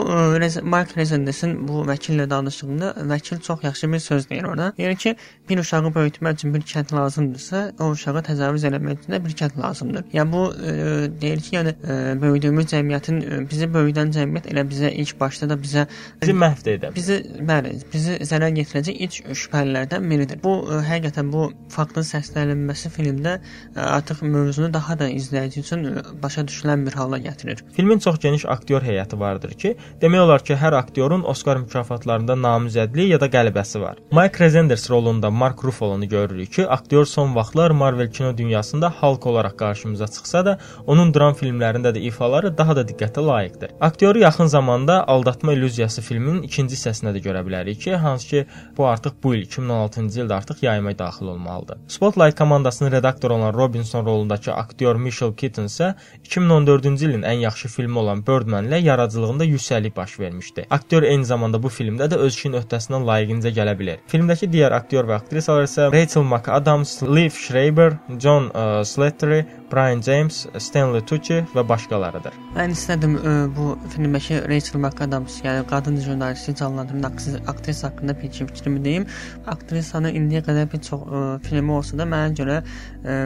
Mark 0.68 0.96
Rezendesin 0.96 1.56
bu 1.68 1.84
vəkillə 1.88 2.28
danışdığında 2.30 2.94
vəkil 3.10 3.40
çox 3.40 3.64
yaxşı 3.64 3.92
bir 3.92 3.98
söz 3.98 4.28
deyir 4.30 4.44
orada. 4.44 4.72
Deyir 4.76 4.96
ki, 4.96 5.16
bir 5.49 5.58
uşağı 5.58 5.90
böyütmək 5.94 6.34
üçün 6.38 6.54
bir 6.54 6.62
kənd 6.72 6.92
lazımdırsa, 6.94 7.61
o 7.80 7.90
uşağı 7.92 8.22
təcavüz 8.28 8.64
eləmək 8.68 9.00
üçün 9.00 9.14
də 9.14 9.18
bir 9.25 9.34
kənd 9.40 9.58
lazımdır. 9.58 10.04
Yəni 10.14 10.32
bu 10.32 10.42
ə, 10.52 10.75
deyir 11.20 11.42
ki, 11.42 11.50
yəni 11.56 11.72
ə, 11.75 11.96
böyüdüyümüz 12.22 12.68
cəmiyyətin 12.72 13.18
ə, 13.22 13.40
bizi 13.50 13.68
böyüdən 13.75 14.12
cəmiyyət 14.14 14.49
elə 14.52 14.64
bizə 14.70 14.92
ilk 15.02 15.18
başda 15.20 15.49
da 15.50 15.58
bizə 15.58 15.87
bizi 16.22 16.37
məhv 16.38 16.70
edə. 16.75 16.92
Bizi 16.94 17.18
bəli, 17.50 17.75
bizi 17.92 18.18
zərər 18.28 18.54
yetirəcək 18.61 19.02
ilk 19.06 19.32
şübhəlilərdən 19.42 20.08
biridir. 20.12 20.40
Bu 20.44 20.54
ə, 20.62 20.80
həqiqətən 20.87 21.32
bu 21.34 21.49
faktın 21.75 22.06
səsləndirilməsi 22.06 22.92
filmdə 22.94 23.34
ə, 23.40 23.88
artıq 23.99 24.22
mövzunu 24.22 24.70
daha 24.75 24.99
da 25.00 25.11
izləyici 25.11 25.64
üçün 25.66 25.84
ə, 25.90 26.06
başa 26.22 26.46
düşülən 26.46 26.87
bir 26.87 26.99
hala 27.00 27.18
gətirir. 27.26 27.64
Filmin 27.76 27.99
çox 27.99 28.20
geniş 28.22 28.46
aktyor 28.46 28.87
heyəti 28.87 29.18
vardır 29.18 29.58
ki, 29.58 29.75
demək 30.02 30.26
olar 30.28 30.46
ki, 30.46 30.54
hər 30.62 30.78
aktyorun 30.78 31.26
Oskar 31.32 31.58
mükafatlarında 31.64 32.38
namizədliyi 32.38 33.14
ya 33.16 33.20
da 33.20 33.28
qələbəsi 33.32 33.80
var. 33.82 33.99
Mike 34.12 34.44
Resenders 34.44 34.88
rolunda 34.90 35.32
Mark 35.42 35.64
Ruffalo-nu 35.64 36.08
görürük 36.08 36.52
ki, 36.52 36.68
aktyor 36.68 37.04
son 37.04 37.34
vaxtlar 37.34 37.70
Marvel 37.70 38.11
kino 38.11 38.38
dünyasında 38.38 38.90
Hulk 39.00 39.26
olaraq 39.26 39.56
qarşımıza 39.56 40.06
çıxsa 40.06 40.44
da, 40.46 40.58
onun 40.87 41.14
dram 41.14 41.34
filmlərində 41.34 41.90
də 41.94 41.99
ifaları 41.99 42.52
daha 42.58 42.76
da 42.76 42.82
diqqətə 42.90 43.26
layiqdir. 43.26 43.70
Aktyoru 43.80 44.18
yaxın 44.18 44.46
zamanda 44.46 45.08
Aldatma 45.08 45.52
illüziyası 45.52 46.02
filminin 46.02 46.42
ikinci 46.46 46.76
hissəsində 46.76 47.11
də 47.16 47.22
görə 47.25 47.42
bilərik 47.46 47.80
ki, 47.84 47.96
hansı 47.96 48.28
ki, 48.28 48.44
bu 48.76 48.87
artıq 48.87 49.16
bu 49.22 49.34
il 49.34 49.42
2016-cı 49.46 50.20
ildə 50.22 50.34
artıq 50.34 50.62
yayıma 50.62 50.92
daxil 50.99 51.26
olmalıdır. 51.34 51.78
Spotlight 51.88 52.38
komandasının 52.38 52.92
redaktoru 52.92 53.34
olan 53.34 53.54
Robinson 53.54 54.06
rolundakı 54.06 54.52
aktyor 54.52 54.96
Michael 54.96 55.34
Keaton 55.34 55.66
isə 55.72 55.94
2014-cü 56.28 57.11
ilin 57.11 57.26
ən 57.32 57.42
yaxşı 57.49 57.68
filmi 57.68 57.99
olan 57.99 58.22
Birdman 58.26 58.70
ilə 58.70 58.82
yaradıcılığında 58.82 59.44
yüksəlik 59.44 59.96
baş 59.96 60.20
vermişdi. 60.20 60.66
Aktyor 60.70 61.02
eyni 61.02 61.25
zamanda 61.25 61.62
bu 61.62 61.68
filmdə 61.68 62.11
də 62.14 62.22
öz 62.22 62.34
işinin 62.34 62.61
öhdəsindən 62.62 63.11
layiqincə 63.11 63.54
gələ 63.58 63.76
bilər. 63.82 64.06
Filmdəki 64.06 64.52
digər 64.54 64.78
aktyor 64.78 65.11
və 65.11 65.18
aktrisalar 65.22 65.66
isə 65.68 65.88
Rachel 65.94 66.26
McAdams, 66.26 66.98
Liv 67.06 67.32
Schreiber, 67.32 67.98
John 68.18 68.50
uh, 68.52 68.82
Slattery, 68.84 69.44
Brian 69.72 70.02
James, 70.04 70.46
Stanley 70.60 71.00
Tucci 71.08 71.38
və 71.56 71.62
başqalarıdır. 71.64 72.34
Mən 72.52 72.74
istədim 72.74 73.14
ə, 73.16 73.30
bu 73.56 73.70
filmdəki 73.94 74.42
Rachel 74.50 74.82
McAdams, 74.82 75.38
yəni 75.46 75.64
qadın 75.70 75.96
jurnalisti 76.04 76.52
canlandıran 76.58 77.06
aktrisa 77.48 77.88
haqqında 77.88 78.16
bir 78.20 78.32
fikrimi 78.36 78.82
deyim. 78.84 79.06
Aktrisanın 79.48 80.12
indiyə 80.18 80.42
qədər 80.44 80.68
bir 80.74 80.82
çox 80.84 81.06
ə, 81.06 81.22
filmi 81.46 81.72
olsa 81.72 81.96
da 81.96 82.04
mənə 82.10 82.36
görə 82.36 82.58
ə, 82.60 83.16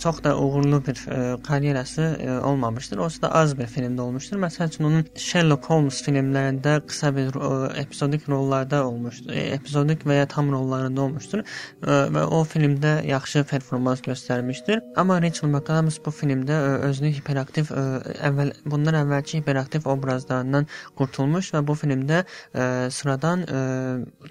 çox 0.00 0.22
da 0.24 0.32
uğurlu 0.40 0.80
bir 0.86 1.02
ə, 1.04 1.20
karyerası 1.44 2.08
ə, 2.14 2.38
olmamışdır. 2.48 3.04
Olsa 3.04 3.26
da 3.26 3.32
az 3.42 3.52
bir 3.58 3.68
filmdə 3.68 4.00
olmuşdur. 4.00 4.40
Məsəl 4.46 4.72
üçün 4.72 4.88
onun 4.88 5.04
Sherlock 5.12 5.68
Holmes 5.68 6.00
filmlərində 6.06 6.78
qısa 6.88 7.12
bir 7.18 7.36
ə, 7.36 7.52
epizodik 7.84 8.24
rollarda 8.32 8.80
olmuşdur. 8.86 9.36
E, 9.36 9.50
epizodik 9.58 10.08
və 10.08 10.22
ya 10.22 10.30
tam 10.32 10.48
rollarında 10.56 11.04
olmuşdur 11.32 11.44
və 11.82 12.24
o 12.30 12.42
filmdə 12.44 12.92
yaxşı 13.06 13.44
performans 13.50 14.02
göstərmişdir. 14.04 14.82
Amma 14.96 15.20
Rachel 15.22 15.48
McAdams 15.48 15.72
Adams 15.72 15.98
bu 16.04 16.10
filmdə 16.10 16.52
ə, 16.52 16.72
özünü 16.88 17.12
hiperaktiv 17.16 17.70
ə, 17.72 17.82
əvvəl 18.28 18.52
bundan 18.68 18.98
əvvəlki 19.02 19.40
hiperaktiv 19.40 19.86
obrazlarından 19.88 20.66
qurtulmuş 20.98 21.52
və 21.54 21.62
bu 21.66 21.74
filmdə 21.78 22.22
ə, 22.22 22.90
sıradan 22.90 23.44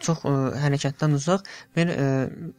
çox 0.01 0.24
hərəkətdən 0.62 1.15
uzaq 1.17 1.46
bir 1.75 1.91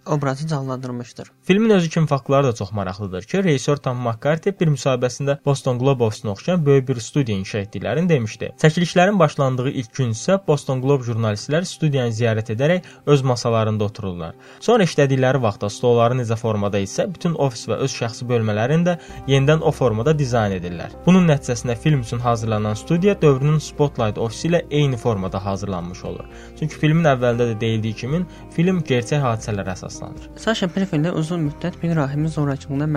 obrazı 0.07 0.47
canlandırmışdır. 0.49 1.31
Filmin 1.45 1.71
özü 1.71 1.89
kimi 1.91 2.07
faktları 2.07 2.47
da 2.47 2.53
çox 2.53 2.73
maraqlıdır 2.73 3.23
ki, 3.23 3.45
rejissor 3.45 3.77
Tom 3.77 4.03
McCarthy 4.03 4.55
bir 4.61 4.73
müsahibəsində 4.75 5.39
Boston 5.45 5.79
Globe-a 5.79 6.11
oxşayan 6.33 6.67
böyük 6.67 6.89
bir 6.89 7.01
studiya 7.01 7.39
inşa 7.39 7.63
etdiklərini 7.65 8.09
demişdi. 8.09 8.53
Çəkilişlərin 8.63 9.19
başlandığı 9.19 9.71
ilk 9.71 9.95
gün 9.95 10.13
isə 10.17 10.39
Boston 10.47 10.83
Globe 10.83 11.07
jurnalistləri 11.07 11.69
studiyanı 11.69 12.13
ziyarət 12.13 12.53
edərək 12.57 12.91
öz 13.07 13.23
masalarında 13.23 13.85
otururlar. 13.85 14.32
Sonra 14.61 14.87
işlədikləri 14.87 15.41
vaxtda 15.43 15.71
stolları 15.71 16.17
necə 16.21 16.37
formada 16.39 16.79
isə 16.83 17.07
bütün 17.15 17.35
ofis 17.35 17.67
və 17.71 17.79
öz 17.85 17.95
şəxsi 18.01 18.27
bölmələrin 18.31 18.87
də 18.87 18.97
yenidən 19.31 19.63
o 19.67 19.73
formada 19.75 20.15
dizayn 20.19 20.55
edirlər. 20.59 20.95
Bunun 21.07 21.27
nəticəsində 21.31 21.77
film 21.77 22.05
üçün 22.07 22.23
hazırlanan 22.23 22.75
studiya 22.79 23.17
dövrünün 23.23 23.59
Spotlight 23.59 24.19
ofisi 24.19 24.49
ilə 24.49 24.63
eyni 24.71 24.97
formada 24.97 25.45
hazırlanmış 25.45 26.05
olur. 26.05 26.29
Çünki 26.59 26.79
filmin 26.79 27.09
əvvəlində 27.11 27.49
də 27.53 27.61
deyildiyi 27.61 27.99
kimi, 28.03 28.23
film 28.55 28.83
gerçək 28.89 29.23
hadisələrə 29.27 29.75
əsaslanır. 29.77 30.31
Sasha 30.37 30.71
Prefeldə 30.71 31.13
uzun 31.19 31.49
müddət 31.49 31.79
bir 31.83 31.97
rahimin 31.97 32.31
zorakılığına 32.33 32.89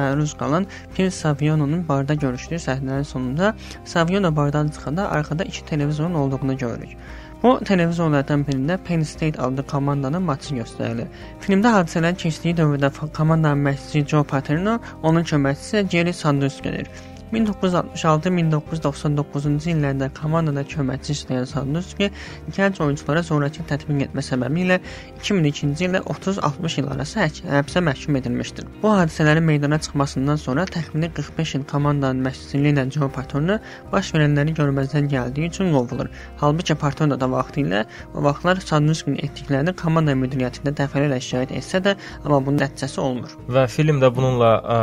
məruz 0.00 0.36
qalan 0.38 0.68
Pir 0.96 1.10
Saviononun 1.10 1.84
barda 1.88 2.14
görüşdüyü 2.14 2.60
səhnənin 2.68 3.04
sonunda 3.04 3.54
Saviono 3.84 4.36
bardan 4.36 4.68
çıxanda 4.68 5.10
arxada 5.10 5.44
iki 5.44 5.64
televizorun 5.64 6.14
olduğunu 6.14 6.58
görürük. 6.58 6.96
Bu 7.44 7.58
televizorlardan 7.68 8.42
birində 8.48 8.78
Penn 8.84 9.02
State 9.04 9.42
adlı 9.42 9.62
komandanın 9.68 10.22
maçı 10.24 10.54
göstərilir. 10.56 11.10
Filmdə 11.44 11.72
hadisələr 11.74 12.14
keçdiyi 12.22 12.56
dövrdə 12.56 12.88
komandanın 13.18 13.66
məşqçisi 13.66 14.06
Joe 14.12 14.24
Paterno, 14.30 14.78
onun 15.02 15.28
köməkçisi 15.28 15.82
Jerry 15.92 16.12
Sanders 16.12 16.56
gəlir. 16.64 16.88
1966-1999-cu 17.34 19.70
illərdə 19.74 20.06
komandada 20.16 20.62
köməkçi 20.68 21.10
işləyən 21.16 21.46
Sandusky 21.50 22.06
gənc 22.54 22.76
oyunçulara 22.84 23.22
zorakı 23.26 23.62
tətbiq 23.70 23.98
etmə 24.08 24.22
səbəbi 24.24 24.58
ilə 24.64 24.76
2002-ci 25.20 25.82
ildə 25.88 26.00
30-60 26.14 26.74
il 26.82 26.86
arası 26.94 27.16
həbsə 27.24 27.78
məhkum 27.88 28.12
edilmişdir. 28.20 28.64
Bu 28.82 28.88
hadisələrin 28.94 29.44
meydana 29.48 29.78
çıxmasından 29.78 30.38
sonra 30.44 30.62
təxmini 30.64 31.08
45 31.14 31.54
il 31.58 31.64
komandanın 31.70 32.24
məşqçiliyi 32.26 32.72
ilə 32.74 32.84
Joe 32.94 33.08
Paterno 33.12 33.56
baş 33.92 34.06
verənləri 34.14 34.50
görməzdən 34.58 35.04
gəldiyi 35.12 35.46
üçün 35.50 35.66
qovulur. 35.74 36.08
Halbuki 36.40 36.74
Paterno 36.78 37.16
da 37.20 37.26
vaxtilə 37.30 37.80
o 38.14 38.16
vaxtlar 38.24 38.56
Sandusky'nin 38.64 39.20
etdiklərini 39.26 39.72
komanda 39.78 40.12
müdiriyyətində 40.18 40.70
dəfələrlə 40.80 41.20
şahid 41.20 41.50
etsə 41.58 41.78
də, 41.84 41.92
amma 42.24 42.38
bunun 42.44 42.58
nəticəsi 42.62 42.98
olmur. 43.00 43.30
Və 43.48 43.66
filmdə 43.70 44.08
bununla 44.14 44.52
ə, 44.60 44.78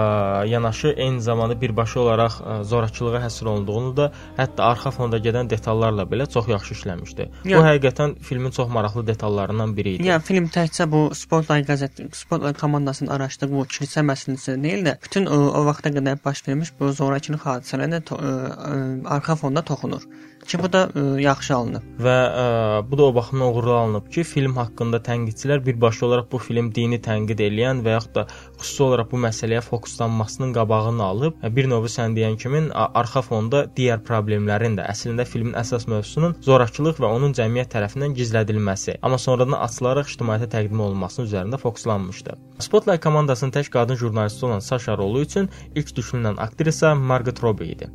yanaşı 0.52 0.90
eyni 0.98 1.22
zamanda 1.22 1.56
birbaşa 1.62 2.00
olaraq 2.00 2.41
zorakılığa 2.64 3.22
həsr 3.26 3.50
olunduğunu 3.52 3.92
da 3.98 4.08
hətta 4.38 4.68
arxa 4.72 4.92
fonda 4.96 5.20
gedən 5.22 5.50
detallarla 5.50 6.06
belə 6.14 6.28
çox 6.34 6.48
yaxşı 6.52 6.78
işləmişdi. 6.78 7.28
Yəni, 7.44 7.58
bu 7.58 7.66
həqiqətən 7.68 8.16
filmin 8.30 8.56
çox 8.58 8.70
maraqlı 8.78 9.06
detallarından 9.08 9.76
biri 9.78 9.96
idi. 9.98 10.08
Yəni 10.10 10.26
film 10.28 10.50
təkcə 10.54 10.90
bu 10.92 11.04
Spotlight 11.18 11.70
qəzet, 11.70 12.02
Spotlight 12.16 12.60
komandasının 12.62 13.12
araşdırdığı 13.18 13.56
bu 13.56 13.68
kilsə 13.76 14.06
məsələsi 14.08 14.58
deyil 14.64 14.86
də, 14.88 14.98
bütün 15.04 15.26
o, 15.26 15.40
o 15.60 15.66
vaxta 15.70 15.94
qədər 15.94 16.20
baş 16.26 16.44
vermiş 16.48 16.74
bu 16.80 16.92
zorakılıq 16.98 17.48
hadisələrində 17.48 18.02
to, 18.06 18.18
ə, 18.18 18.36
ə, 18.72 18.84
arxa 19.18 19.38
fonda 19.44 19.66
toxunur. 19.66 20.08
Ki, 20.52 20.60
bu 20.64 20.70
da 20.74 20.84
ə, 20.92 21.04
yaxşı 21.24 21.54
alınıb. 21.56 21.86
Və 22.04 22.16
ə, 22.28 22.46
bu 22.92 22.98
da 23.00 23.08
o 23.08 23.16
baxımdan 23.16 23.54
uğurlu 23.54 23.74
alınıb 23.78 24.10
ki, 24.12 24.24
film 24.28 24.58
haqqında 24.60 25.00
tənqidçilər 25.06 25.64
birbaşa 25.66 26.06
olaraq 26.08 26.28
bu 26.32 26.42
film 26.44 26.72
dini 26.76 27.00
tənqid 27.04 27.44
edən 27.48 27.84
və 27.86 27.96
yaxud 27.96 28.16
da 28.18 28.26
xüsusi 28.60 28.84
olaraq 28.88 29.12
bu 29.14 29.22
məsələyə 29.26 29.62
fokuslanmasının 29.66 30.54
qabağını 30.58 31.04
alıb, 31.08 31.40
bir 31.56 31.70
növ 31.72 31.88
sən 31.96 32.18
deyən 32.18 32.38
kimi 32.42 32.64
arxa 32.76 33.24
fonda 33.26 33.64
digər 33.78 34.04
problemlərin 34.08 34.76
də 34.80 34.88
əslində 34.92 35.26
filmin 35.26 35.56
əsas 35.62 35.88
mövzusunun 35.92 36.36
zorakılıq 36.46 37.00
və 37.02 37.14
onun 37.18 37.36
cəmiyyət 37.38 37.72
tərəfindən 37.76 38.16
gizlədilməsi, 38.20 38.98
amma 39.02 39.20
sonradan 39.22 39.58
açılaraq 39.62 40.12
ictimaiyyətə 40.12 40.52
təqdim 40.58 40.84
olunması 40.88 41.26
üzərində 41.26 41.62
fokuslanmışdı. 41.62 42.38
Spotlight 42.60 43.04
komandasının 43.04 43.56
tək 43.56 43.72
qadın 43.74 44.00
jurnalisti 44.04 44.46
olan 44.46 44.60
Sasha 44.60 44.98
rolu 44.98 45.24
üçün 45.26 45.50
ilk 45.76 45.96
düşünülən 45.98 46.40
aktrisa 46.44 46.96
Margot 46.96 47.44
Robbie 47.44 47.72
idi. 47.78 47.90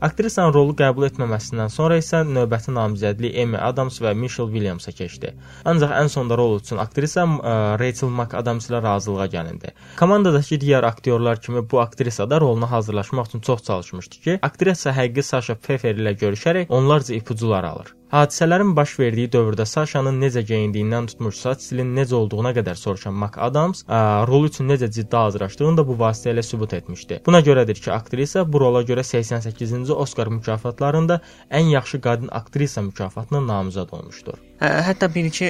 Aktrisanın 0.00 0.54
rolu 0.54 0.72
qəbul 0.78 1.04
etməməsindən 1.10 1.68
sonra 1.68 1.98
isə 2.00 2.22
növbəti 2.24 2.72
namizədlik 2.72 3.34
Amy 3.42 3.58
Adams 3.60 3.98
və 4.00 4.14
Michelle 4.16 4.48
Williamsa 4.54 4.94
keçdi. 4.96 5.34
Ancaq 5.68 5.92
ən 5.98 6.08
sonda 6.08 6.38
rol 6.40 6.56
üçün 6.56 6.80
aktrisa 6.80 7.26
ə, 7.26 7.52
Rachel 7.82 8.08
McAdams 8.08 8.70
ilə 8.70 8.80
razılığa 8.86 9.28
gəlindi. 9.36 9.74
Komandadakı 10.00 10.56
digər 10.64 10.88
aktyorlar 10.88 11.44
kimi 11.44 11.66
bu 11.70 11.84
aktrisa 11.84 12.30
da 12.30 12.40
roluna 12.40 12.70
hazırlaşmaq 12.70 13.28
üçün 13.28 13.44
çox 13.44 13.62
çalışmışdı 13.68 14.24
ki, 14.24 14.38
aktrisa 14.42 14.96
həqiqi 14.96 15.28
Sasha 15.34 15.60
Pfeffer 15.60 16.00
ilə 16.00 16.16
görüşərək 16.24 16.72
onlarca 16.80 17.14
ipucular 17.20 17.68
alır. 17.74 17.99
Hadisələrin 18.10 18.72
baş 18.74 18.92
verdiyi 18.98 19.28
dövrdə 19.30 19.62
Saşanın 19.70 20.16
necə 20.18 20.40
geyindiyindən 20.46 21.06
tutmuş 21.12 21.36
saç 21.44 21.62
stilinin 21.66 22.00
necə 22.00 22.16
olduğuna 22.18 22.50
qədər 22.56 22.80
soruşan 22.80 23.14
Mac 23.14 23.38
Adams 23.46 23.84
ə, 23.84 24.00
rol 24.26 24.48
üçün 24.48 24.66
necə 24.72 24.88
ciddi 24.96 25.16
hazırlaşdığını 25.16 25.78
da 25.78 25.86
bu 25.86 25.94
vasitə 26.02 26.34
ilə 26.34 26.42
sübut 26.48 26.74
etmişdi. 26.80 27.20
Buna 27.26 27.44
görədir 27.46 27.78
ki, 27.78 27.92
aktrisa 27.94 28.44
bu 28.52 28.66
rola 28.66 28.82
görə 28.90 29.06
88-ci 29.14 29.94
Oskar 29.94 30.34
mükafatlarında 30.40 31.20
ən 31.50 31.70
yaxşı 31.78 32.02
qadın 32.08 32.34
aktrisa 32.42 32.82
mükafatına 32.90 33.46
namizəd 33.52 33.94
olmuşdur. 33.94 34.49
Hə, 34.60 34.68
hətta 34.84 35.08
bir-iki 35.08 35.46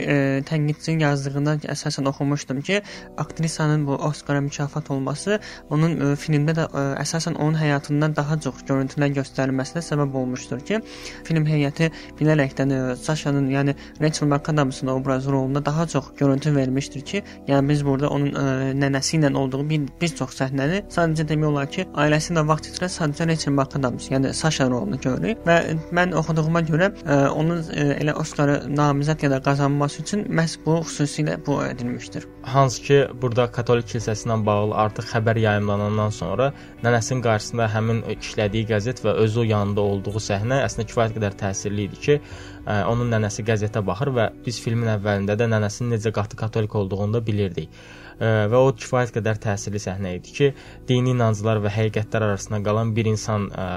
tənqidçinin 0.47 1.03
yazdığında 1.03 1.57
əsasən 1.73 2.07
oxumuşdum 2.11 2.61
ki, 2.67 2.81
aktrisanın 3.19 3.87
bu 3.87 3.97
Oskara 4.11 4.41
mükafat 4.41 4.91
olması 4.91 5.41
onun 5.71 6.15
filmdə 6.15 6.55
də 6.55 6.67
əsasən 7.03 7.35
onun 7.35 7.59
həyatından 7.59 8.15
daha 8.17 8.39
çox 8.45 8.63
görüntülər 8.69 9.11
göstərilməsinə 9.17 9.83
səbəb 9.83 10.15
olmuşdur 10.21 10.63
ki, 10.69 10.79
film 11.27 11.49
heyəti 11.49 11.91
bilərəkdən 12.21 12.75
Sashanın, 13.03 13.49
yəni 13.51 13.75
Rachel 14.01 14.29
McAdamsın 14.29 14.87
obraz 14.95 15.27
rolunda 15.27 15.65
daha 15.67 15.87
çox 15.87 16.13
görüntü 16.19 16.55
vermişdir 16.57 17.01
ki, 17.01 17.23
yəni 17.49 17.69
biz 17.69 17.85
burada 17.87 18.09
onun 18.09 18.35
e, 18.35 18.73
nənəsi 18.79 19.19
ilə 19.19 19.35
olduğu 19.37 19.65
bir 19.71 19.89
bir 20.01 20.15
çox 20.23 20.39
səhnəni 20.39 20.85
sadəcə 20.95 21.27
demək 21.33 21.51
olar 21.51 21.71
ki, 21.71 21.87
ailəsi 22.05 22.33
ilə 22.35 22.47
vaxt 22.47 22.71
keçirən 22.71 22.95
sadəcə 22.95 23.29
Rachel 23.33 23.55
McAdams, 23.59 24.11
yəni 24.15 24.33
Sasha 24.35 24.69
rolunu 24.71 25.01
görürük 25.03 25.43
və 25.49 25.59
mən 25.97 26.15
oxuduğuma 26.23 26.63
görə 26.71 26.93
e, 27.03 27.21
onun 27.29 27.65
e, 27.75 27.91
elə 27.99 28.15
Oskara 28.21 28.61
nam 28.69 29.00
namizəd 29.01 29.23
ya 29.23 29.31
da 29.31 29.39
qazanması 29.41 30.03
üçün 30.03 30.25
məhz 30.29 30.59
bu 30.65 30.75
xüsusilə 30.85 31.39
bu 31.47 31.55
edilmişdir. 31.65 32.27
Hansı 32.43 32.83
ki, 32.83 32.99
burada 33.23 33.47
katolik 33.53 33.87
kilsəsi 33.89 34.27
ilə 34.29 34.37
bağlı 34.47 34.75
artıq 34.83 35.07
xəbər 35.13 35.41
yayımlanandan 35.41 36.13
sonra 36.13 36.51
nənəsinin 36.85 37.23
qarşısında 37.25 37.69
həmin 37.75 38.03
işlədiyi 38.17 38.69
qəzet 38.73 39.01
və 39.05 39.17
özü 39.25 39.47
yanında 39.53 39.81
olduğu 39.81 40.21
səhnə 40.27 40.61
əslində 40.67 40.87
kifayət 40.91 41.17
qədər 41.17 41.39
təsirli 41.45 41.89
idi 41.89 42.03
ki, 42.05 42.19
ə, 42.67 42.85
onun 42.93 43.09
nənəsi 43.15 43.47
qəzetə 43.49 43.81
baxır 43.87 44.13
və 44.19 44.29
biz 44.45 44.61
filmin 44.61 44.93
əvvəlində 44.99 45.39
də 45.41 45.49
nənəsinin 45.55 45.97
necə 45.97 46.13
qatı 46.13 46.37
katolik 46.45 46.77
olduğunu 46.83 47.17
da 47.17 47.27
bilirdik 47.27 47.73
və 48.21 48.61
o 48.61 48.73
kifayət 48.77 49.15
qədər 49.17 49.41
təsirli 49.43 49.81
səhnə 49.83 50.15
idi 50.19 50.35
ki, 50.37 50.51
dini 50.89 51.15
inanclar 51.15 51.63
və 51.65 51.73
həqiqətlər 51.75 52.29
arasında 52.31 52.63
qalan 52.67 52.95
bir 52.97 53.09
insan 53.11 53.49
ə, 53.51 53.69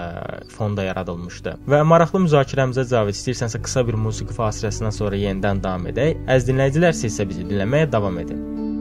fonda 0.54 0.88
yaradılmışdı. 0.90 1.58
Və 1.70 1.84
maraqlı 1.88 2.26
müzakirəmizə 2.28 2.88
Cavid 2.92 3.18
istəyirsənsə 3.18 3.64
qısa 3.64 3.86
bir 3.88 4.00
musiqi 4.08 4.36
fasiləsindən 4.36 4.96
sonra 4.96 5.20
yenidən 5.20 5.64
davam 5.64 5.88
edək. 5.94 6.20
Əziz 6.28 6.52
dinləyicilər, 6.52 6.98
siz 6.98 7.14
isə 7.14 7.30
bizi 7.30 7.48
dinləməyə 7.48 7.92
davam 7.94 8.20
edin. 8.24 8.73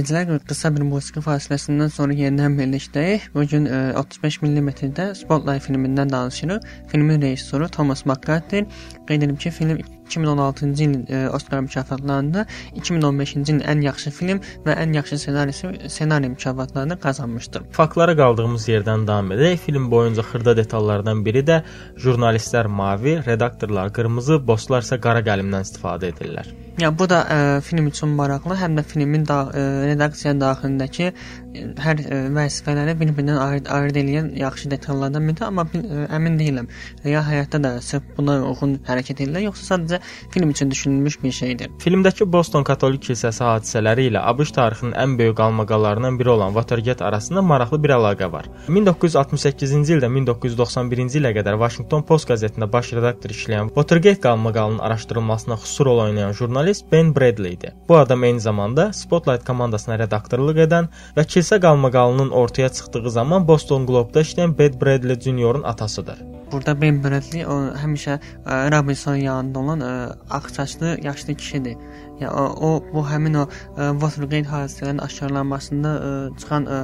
Dinləyicilər, 0.00 0.40
qısa 0.48 0.70
bir 0.72 0.84
musiqi 0.88 1.20
fasiləsindən 1.24 1.90
sonra 1.92 2.14
yenidən 2.16 2.56
birlikdəyik. 2.58 3.28
Bu 3.34 3.44
gün 3.44 3.66
35 4.00 4.40
mm-də 4.42 5.14
Spotlight 5.14 5.66
filmindən 5.66 6.10
danışırıq. 6.10 6.60
Filmin 6.88 7.22
rejissoru 7.22 7.68
Thomas 7.68 8.06
McCarthy. 8.06 8.64
Qeyd 9.08 9.22
edim 9.22 9.36
ki, 9.36 9.50
film 9.50 9.78
2016-cı 10.10 10.84
ilin 10.84 11.06
e, 11.08 11.28
Oskar 11.30 11.60
mükafatlarında 11.60 12.46
2015-ci 12.76 13.40
ilin 13.40 13.60
ən 13.60 13.84
yaxşı 13.84 14.10
film 14.10 14.40
və 14.66 14.76
ən 14.84 14.94
yaxşı 14.96 15.18
ssenarisi 15.18 15.72
ssenari 15.88 16.28
mükafatlarını 16.28 17.00
qazanmışdı. 17.00 17.62
Faktlara 17.72 18.16
qaldığımız 18.16 18.68
yerdən 18.68 19.06
davam 19.06 19.32
edək. 19.32 19.56
Film 19.66 19.90
boyunca 19.90 20.22
xırda 20.22 20.56
detallardan 20.56 21.24
biri 21.24 21.44
də 21.46 21.62
jurnalistlər 21.96 22.66
mavi, 22.66 23.20
redaktorlar 23.26 23.92
qırmızı, 23.96 24.40
bosslar 24.46 24.86
isə 24.86 25.00
qara 25.00 25.22
qəlimdən 25.26 25.66
istifadə 25.68 26.12
edirlər. 26.14 26.50
Ya 26.80 26.88
bu 26.98 27.04
da 27.10 27.20
ə, 27.28 27.38
e, 27.58 27.60
film 27.66 27.90
üçün 27.90 28.14
maraqlı, 28.16 28.56
həm 28.56 28.78
də 28.78 28.84
filmin 28.88 29.26
da 29.28 29.42
ə, 29.44 29.50
e, 29.52 29.64
redaksiya 29.90 30.32
daxilindəki 30.40 31.10
hər 31.54 32.00
ə, 32.00 32.18
vəzifələri 32.34 32.94
bir-birindən 33.00 33.38
ayırd, 33.40 33.68
ayırd 33.74 33.98
edən 34.00 34.28
yaxşı 34.38 34.70
detallardan 34.70 35.26
biridir, 35.26 35.46
amma 35.48 35.64
ə, 35.66 36.06
əmin 36.16 36.38
deyiləm. 36.40 36.68
Ya 37.04 37.22
həyatda 37.26 37.60
da 37.64 37.72
sırf 37.84 38.06
buna 38.16 38.38
uyğun 38.46 38.76
hərəkət 38.86 39.24
edirlər, 39.24 39.46
yoxsa 39.48 39.74
sadəcə 39.74 40.00
film 40.34 40.50
üçün 40.54 40.70
düşünülmüş 40.70 41.18
bir 41.22 41.32
şeydir. 41.40 41.72
Filmdəki 41.82 42.26
Boston 42.32 42.64
Katolik 42.66 43.04
kilsəsi 43.08 43.44
hadisələri 43.44 44.08
ilə 44.10 44.22
ABŞ 44.32 44.54
tarixinin 44.56 44.94
ən 44.98 45.16
böyük 45.18 45.36
qalmaqallarından 45.40 46.18
biri 46.20 46.30
olan 46.36 46.54
Watergate 46.56 47.04
arasında 47.04 47.42
maraqlı 47.42 47.82
bir 47.82 47.96
əlaqə 47.98 48.30
var. 48.32 48.48
1968-ci 48.68 49.96
ildə 49.96 50.10
1991-ci 50.16 51.20
ilə 51.20 51.34
qədər 51.36 51.58
Washington 51.60 52.06
Post 52.06 52.30
qəzetində 52.30 52.70
baş 52.70 52.92
redaktor 52.98 53.34
işləyən 53.34 53.72
Watergate 53.74 54.20
qalmaqalının 54.20 54.78
araşdırılmasına 54.86 55.58
xüsusi 55.64 55.84
rol 55.84 56.04
oynayan 56.06 56.32
jurnalist 56.32 56.86
Ben 56.92 57.14
Bradley 57.16 57.52
idi. 57.58 57.74
Bu 57.88 57.96
adam 57.98 58.24
eyni 58.24 58.40
zamanda 58.40 58.92
Spotlight 58.92 59.44
komandasına 59.46 59.98
redaktorluq 60.04 60.62
edən 60.66 60.90
və 61.16 61.26
kilsə 61.26 61.39
qalmaqalının 61.60 62.30
ortaya 62.30 62.68
çıxdığı 62.68 63.10
zaman 63.10 63.48
Boston 63.48 63.86
Globe-da 63.86 64.20
işləyən 64.20 64.58
Ben 64.58 64.80
Bradley 64.80 65.20
Juniorun 65.20 65.62
atasıdır. 65.62 66.18
Burada 66.52 66.80
Ben 66.80 66.98
Bradley 67.04 67.46
o 67.46 67.56
həmişə 67.78 68.16
ə, 68.18 68.20
e, 68.46 68.70
Robinson 68.74 69.14
yanında 69.14 69.58
olan 69.58 69.80
ə, 69.80 69.90
e, 69.90 70.18
ağsaçlı 70.30 70.98
yaşlı 71.02 71.34
kişidir. 71.34 71.76
Ya 72.20 72.32
o, 72.32 72.44
o 72.68 72.70
bu 72.92 73.04
həmin 73.06 73.38
o 73.38 73.44
ə, 73.46 73.50
e, 73.78 73.90
Watergate 74.00 74.50
hadisələrinin 74.50 75.02
aşkarlanmasında 75.04 75.92
ə, 75.94 76.10
çıxan 76.42 76.66
ə, 76.66 76.80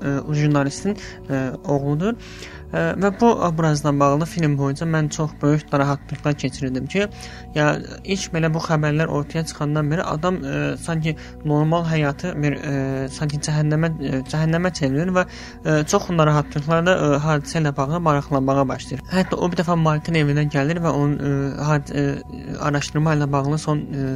ə, 0.00 0.16
jurnalistin 0.34 0.98
ə, 1.30 1.42
oğludur. 1.64 2.18
Və 2.72 3.10
bu 3.20 3.28
obrazla 3.46 3.92
bağlı 4.00 4.26
film 4.26 4.56
boyunca 4.58 4.86
mən 4.86 5.08
çox 5.08 5.30
böyük 5.42 5.72
narahatlıqlar 5.72 6.34
keçirdim 6.34 6.86
ki, 6.86 7.06
ya 7.54 7.66
ilk 8.04 8.32
belə 8.34 8.50
bu 8.54 8.60
xəbərlər 8.64 9.10
ortaya 9.18 9.44
çıxandan 9.46 9.90
bəri 9.92 10.02
adam 10.02 10.40
ə, 10.42 10.76
sanki 10.82 11.14
normal 11.44 11.86
həyatı 11.86 12.32
bir 12.42 12.56
ə, 12.58 12.72
sanki 13.12 13.38
cəhənnəmə 13.46 13.90
ə, 13.92 14.20
cəhənnəmə 14.32 14.72
çevirir 14.74 15.12
və 15.14 15.24
ə, 15.26 15.76
çox 15.88 16.10
narahatlıqlarla 16.10 16.96
ə, 16.96 17.10
hadisə 17.24 17.62
ilə 17.62 17.72
bağlı 17.76 18.00
maraqlanmağa 18.08 18.66
başlayır. 18.72 19.04
Hətta 19.12 19.38
o 19.38 19.50
bir 19.52 19.62
dəfə 19.62 19.78
Markın 19.86 20.18
evinə 20.18 20.46
gəlir 20.50 20.82
və 20.82 20.92
onun 20.98 21.16
ə, 21.16 21.32
had, 21.70 21.94
ə, 21.94 22.04
araşdırma 22.66 23.14
ilə 23.16 23.30
bağlı 23.30 23.60
son 23.62 23.84
ə, 23.86 24.10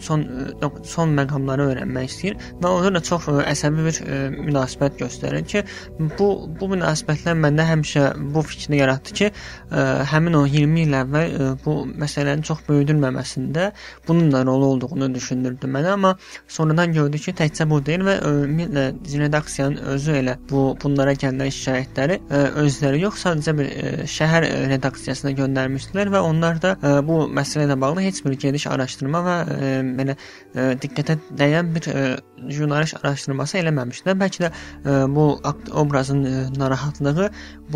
son 0.00 0.24
ə, 0.56 0.72
son 0.88 1.14
məqamları 1.20 1.68
öyrənmək 1.74 2.10
istəyir 2.10 2.40
və 2.62 2.72
orada 2.72 2.96
da 2.96 3.04
çox 3.10 3.28
ə, 3.28 3.38
əsəbi 3.52 3.86
bir 3.90 4.02
ə, 4.02 4.20
münasibət 4.40 4.98
göstərir 5.04 5.44
ki, 5.52 5.64
bu 6.18 6.32
bu 6.60 6.72
münasibətlər 6.72 7.36
məndə 7.44 7.68
həmişə 7.68 7.89
həmişə 7.90 8.34
bu 8.34 8.42
fikrini 8.42 8.78
yaratdı 8.80 9.14
ki, 9.14 9.30
ə, 9.70 10.04
həmin 10.10 10.34
o 10.34 10.44
20 10.46 10.82
il 10.84 10.94
əvvəl 10.94 11.34
ə, 11.34 11.48
bu 11.64 11.74
məsələnin 11.98 12.42
çox 12.46 12.62
böyüdülməməsində 12.68 13.70
bunun 14.08 14.30
da 14.32 14.44
rolu 14.44 14.66
olduğunu 14.74 15.12
düşündürdü 15.14 15.66
mənə, 15.66 15.92
amma 15.92 16.16
sonradan 16.48 16.92
gördük 16.92 17.22
ki, 17.28 17.34
təkcə 17.40 17.68
bu 17.70 17.80
deyil 17.84 18.04
və 18.06 18.16
ümumiyyətlə 18.26 19.22
redaksiyanın 19.24 19.76
özü 19.94 20.16
elə 20.20 20.36
bu 20.50 20.76
bunlara 20.82 21.14
gələn 21.14 21.50
şikayətləri 21.50 22.20
ə, 22.30 22.42
özləri 22.64 23.02
yox, 23.04 23.24
sadəcə 23.26 23.56
bir 23.58 23.70
ə, 23.70 23.92
şəhər 24.10 24.48
redaksiyasına 24.74 25.34
göndərmişdilər 25.40 26.12
və 26.14 26.24
onlar 26.26 26.60
da 26.62 26.76
ə, 26.78 26.96
bu 27.06 27.24
məsələ 27.30 27.68
ilə 27.68 27.78
bağlı 27.80 28.06
heç 28.06 28.24
bir 28.24 28.38
geniş 28.46 28.66
araşdırma 28.70 29.24
və 29.26 29.38
ə, 29.40 29.72
belə 29.98 30.16
ə, 30.16 30.72
diqqətə 30.80 31.18
dəyən 31.38 31.74
bir 31.74 31.90
ə, 31.90 32.04
jurnalist 32.48 32.96
araşdırması 33.00 33.58
eləməmişdilər. 33.60 34.16
Bəlkə 34.20 34.46
də 34.46 34.50
ə, 34.50 34.94
bu 35.12 35.26
obrazın 35.82 36.24
ə, 36.24 36.36
narahatlığı 36.56 37.28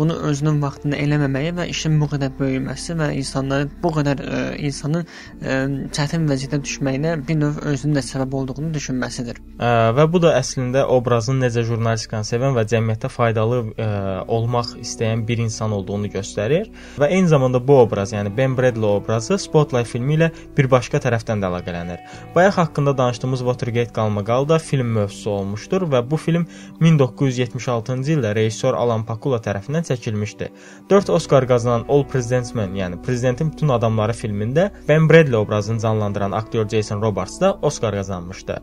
bunu 0.05 0.17
özünün 0.29 0.59
vaxtında 0.61 0.97
eləməməyi 1.01 1.53
və 1.57 1.65
işin 1.71 1.95
bu 2.01 2.07
qədər 2.11 2.33
böyüməsi 2.37 2.95
və 2.99 3.09
insanları 3.17 3.67
bu 3.81 3.91
qədər 3.95 4.21
ə, 4.21 4.41
e, 4.53 4.57
insanın 4.67 5.05
ə, 5.05 5.07
e, 5.41 5.55
çətin 5.95 6.27
vəziyyətə 6.29 6.59
düşməyinə 6.61 7.15
bir 7.25 7.39
növ 7.39 7.57
özünün 7.71 7.97
də 7.97 8.03
səbəb 8.05 8.35
olduğunu 8.39 8.69
düşünməsidir. 8.75 9.39
Ə, 9.57 9.71
və 9.97 10.05
bu 10.11 10.21
da 10.21 10.35
əslində 10.37 10.85
obrazın 10.93 11.41
necə 11.41 11.63
jurnalistikanı 11.65 12.27
sevən 12.27 12.53
və 12.57 12.65
cəmiyyətə 12.69 13.09
faydalı 13.09 13.61
ə, 13.73 13.87
olmaq 14.37 14.75
istəyən 14.83 15.25
bir 15.25 15.41
insan 15.45 15.73
olduğunu 15.73 16.11
göstərir 16.13 16.69
və 17.01 17.09
eyni 17.15 17.31
zamanda 17.31 17.61
bu 17.67 17.79
obraz, 17.81 18.13
yəni 18.13 18.35
Ben 18.37 18.57
Bradley 18.57 18.89
obrazı 18.99 19.39
Spotlight 19.41 19.89
filmi 19.89 20.19
ilə 20.19 20.29
bir 20.57 20.69
başqa 20.69 21.01
tərəfdən 21.01 21.41
də 21.41 21.49
əlaqələnir. 21.49 22.05
Bayaq 22.35 22.61
haqqında 22.61 22.97
danışdığımız 22.97 23.45
Watergate 23.47 23.93
qalmaqal 23.93 24.49
da 24.49 24.59
film 24.59 24.93
mövzusu 24.99 25.31
olmuşdur 25.39 25.87
və 25.89 26.03
bu 26.05 26.21
film 26.21 26.45
1976-cı 26.81 28.17
ildə 28.19 28.35
rejissor 28.37 28.77
Alan 28.77 29.05
Pakula 29.07 29.41
tərəfindən 29.41 29.87
çəkilmişdi. 29.95 30.49
4 30.89 31.09
Oskar 31.09 31.47
qazanan 31.47 31.85
All 31.89 32.03
President's 32.03 32.55
Men, 32.55 32.75
yəni 32.75 33.01
Prezidentin 33.01 33.51
bütün 33.51 33.69
adamları 33.69 34.11
filmində 34.11 34.69
Ben 34.87 35.09
Bradley 35.09 35.37
obrazını 35.37 35.79
canlandıran 35.79 36.31
aktyor 36.31 36.69
Jason 36.69 37.01
Robards 37.01 37.41
da 37.41 37.53
Oskar 37.61 37.95
qazanmışdı. 37.95 38.61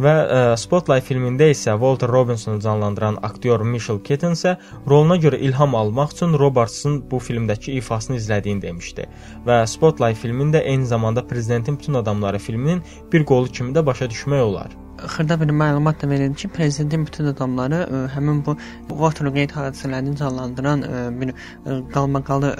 Və 0.00 0.12
ə, 0.12 0.36
e, 0.52 0.56
Spotlight 0.56 1.04
filmində 1.04 1.50
isə 1.52 1.74
Walter 1.76 2.08
Robinsonu 2.08 2.60
canlandıran 2.64 3.18
aktyor 3.22 3.62
Michael 3.62 4.00
Keaton 4.06 4.36
isə 4.38 4.56
roluna 4.88 5.18
görə 5.20 5.38
ilham 5.48 5.76
almaq 5.78 6.14
üçün 6.16 6.38
Robertson 6.40 7.02
bu 7.10 7.20
filmdəki 7.20 7.76
ifasını 7.78 8.16
izlədiyini 8.16 8.62
demişdi. 8.62 9.08
Və 9.46 9.62
Spotlight 9.68 10.18
filmində 10.22 10.64
eyni 10.64 10.88
zamanda 10.88 11.26
Prezidentin 11.26 11.78
bütün 11.78 12.00
adamları 12.00 12.38
filminin 12.38 12.82
bir 13.12 13.24
qolu 13.24 13.52
kimi 13.52 13.76
də 13.76 13.84
başa 13.86 14.08
düşmək 14.10 14.40
olar 14.40 14.81
xırda 15.08 15.40
bir 15.40 15.50
məlumat 15.50 16.02
da 16.02 16.08
verelim 16.10 16.34
ki, 16.34 16.48
prezidentin 16.48 17.06
bütün 17.06 17.26
adamları 17.26 17.74
ə, 17.74 18.04
e, 18.04 18.08
həmin 18.14 18.42
bu 18.46 18.56
Watergate 18.88 19.54
hadisələrini 19.54 20.16
canlandıran 20.16 20.84
ə, 20.86 20.90
e, 20.90 21.20
bir 21.20 21.32
e, 21.32 21.78
qalmaqalı 21.94 22.52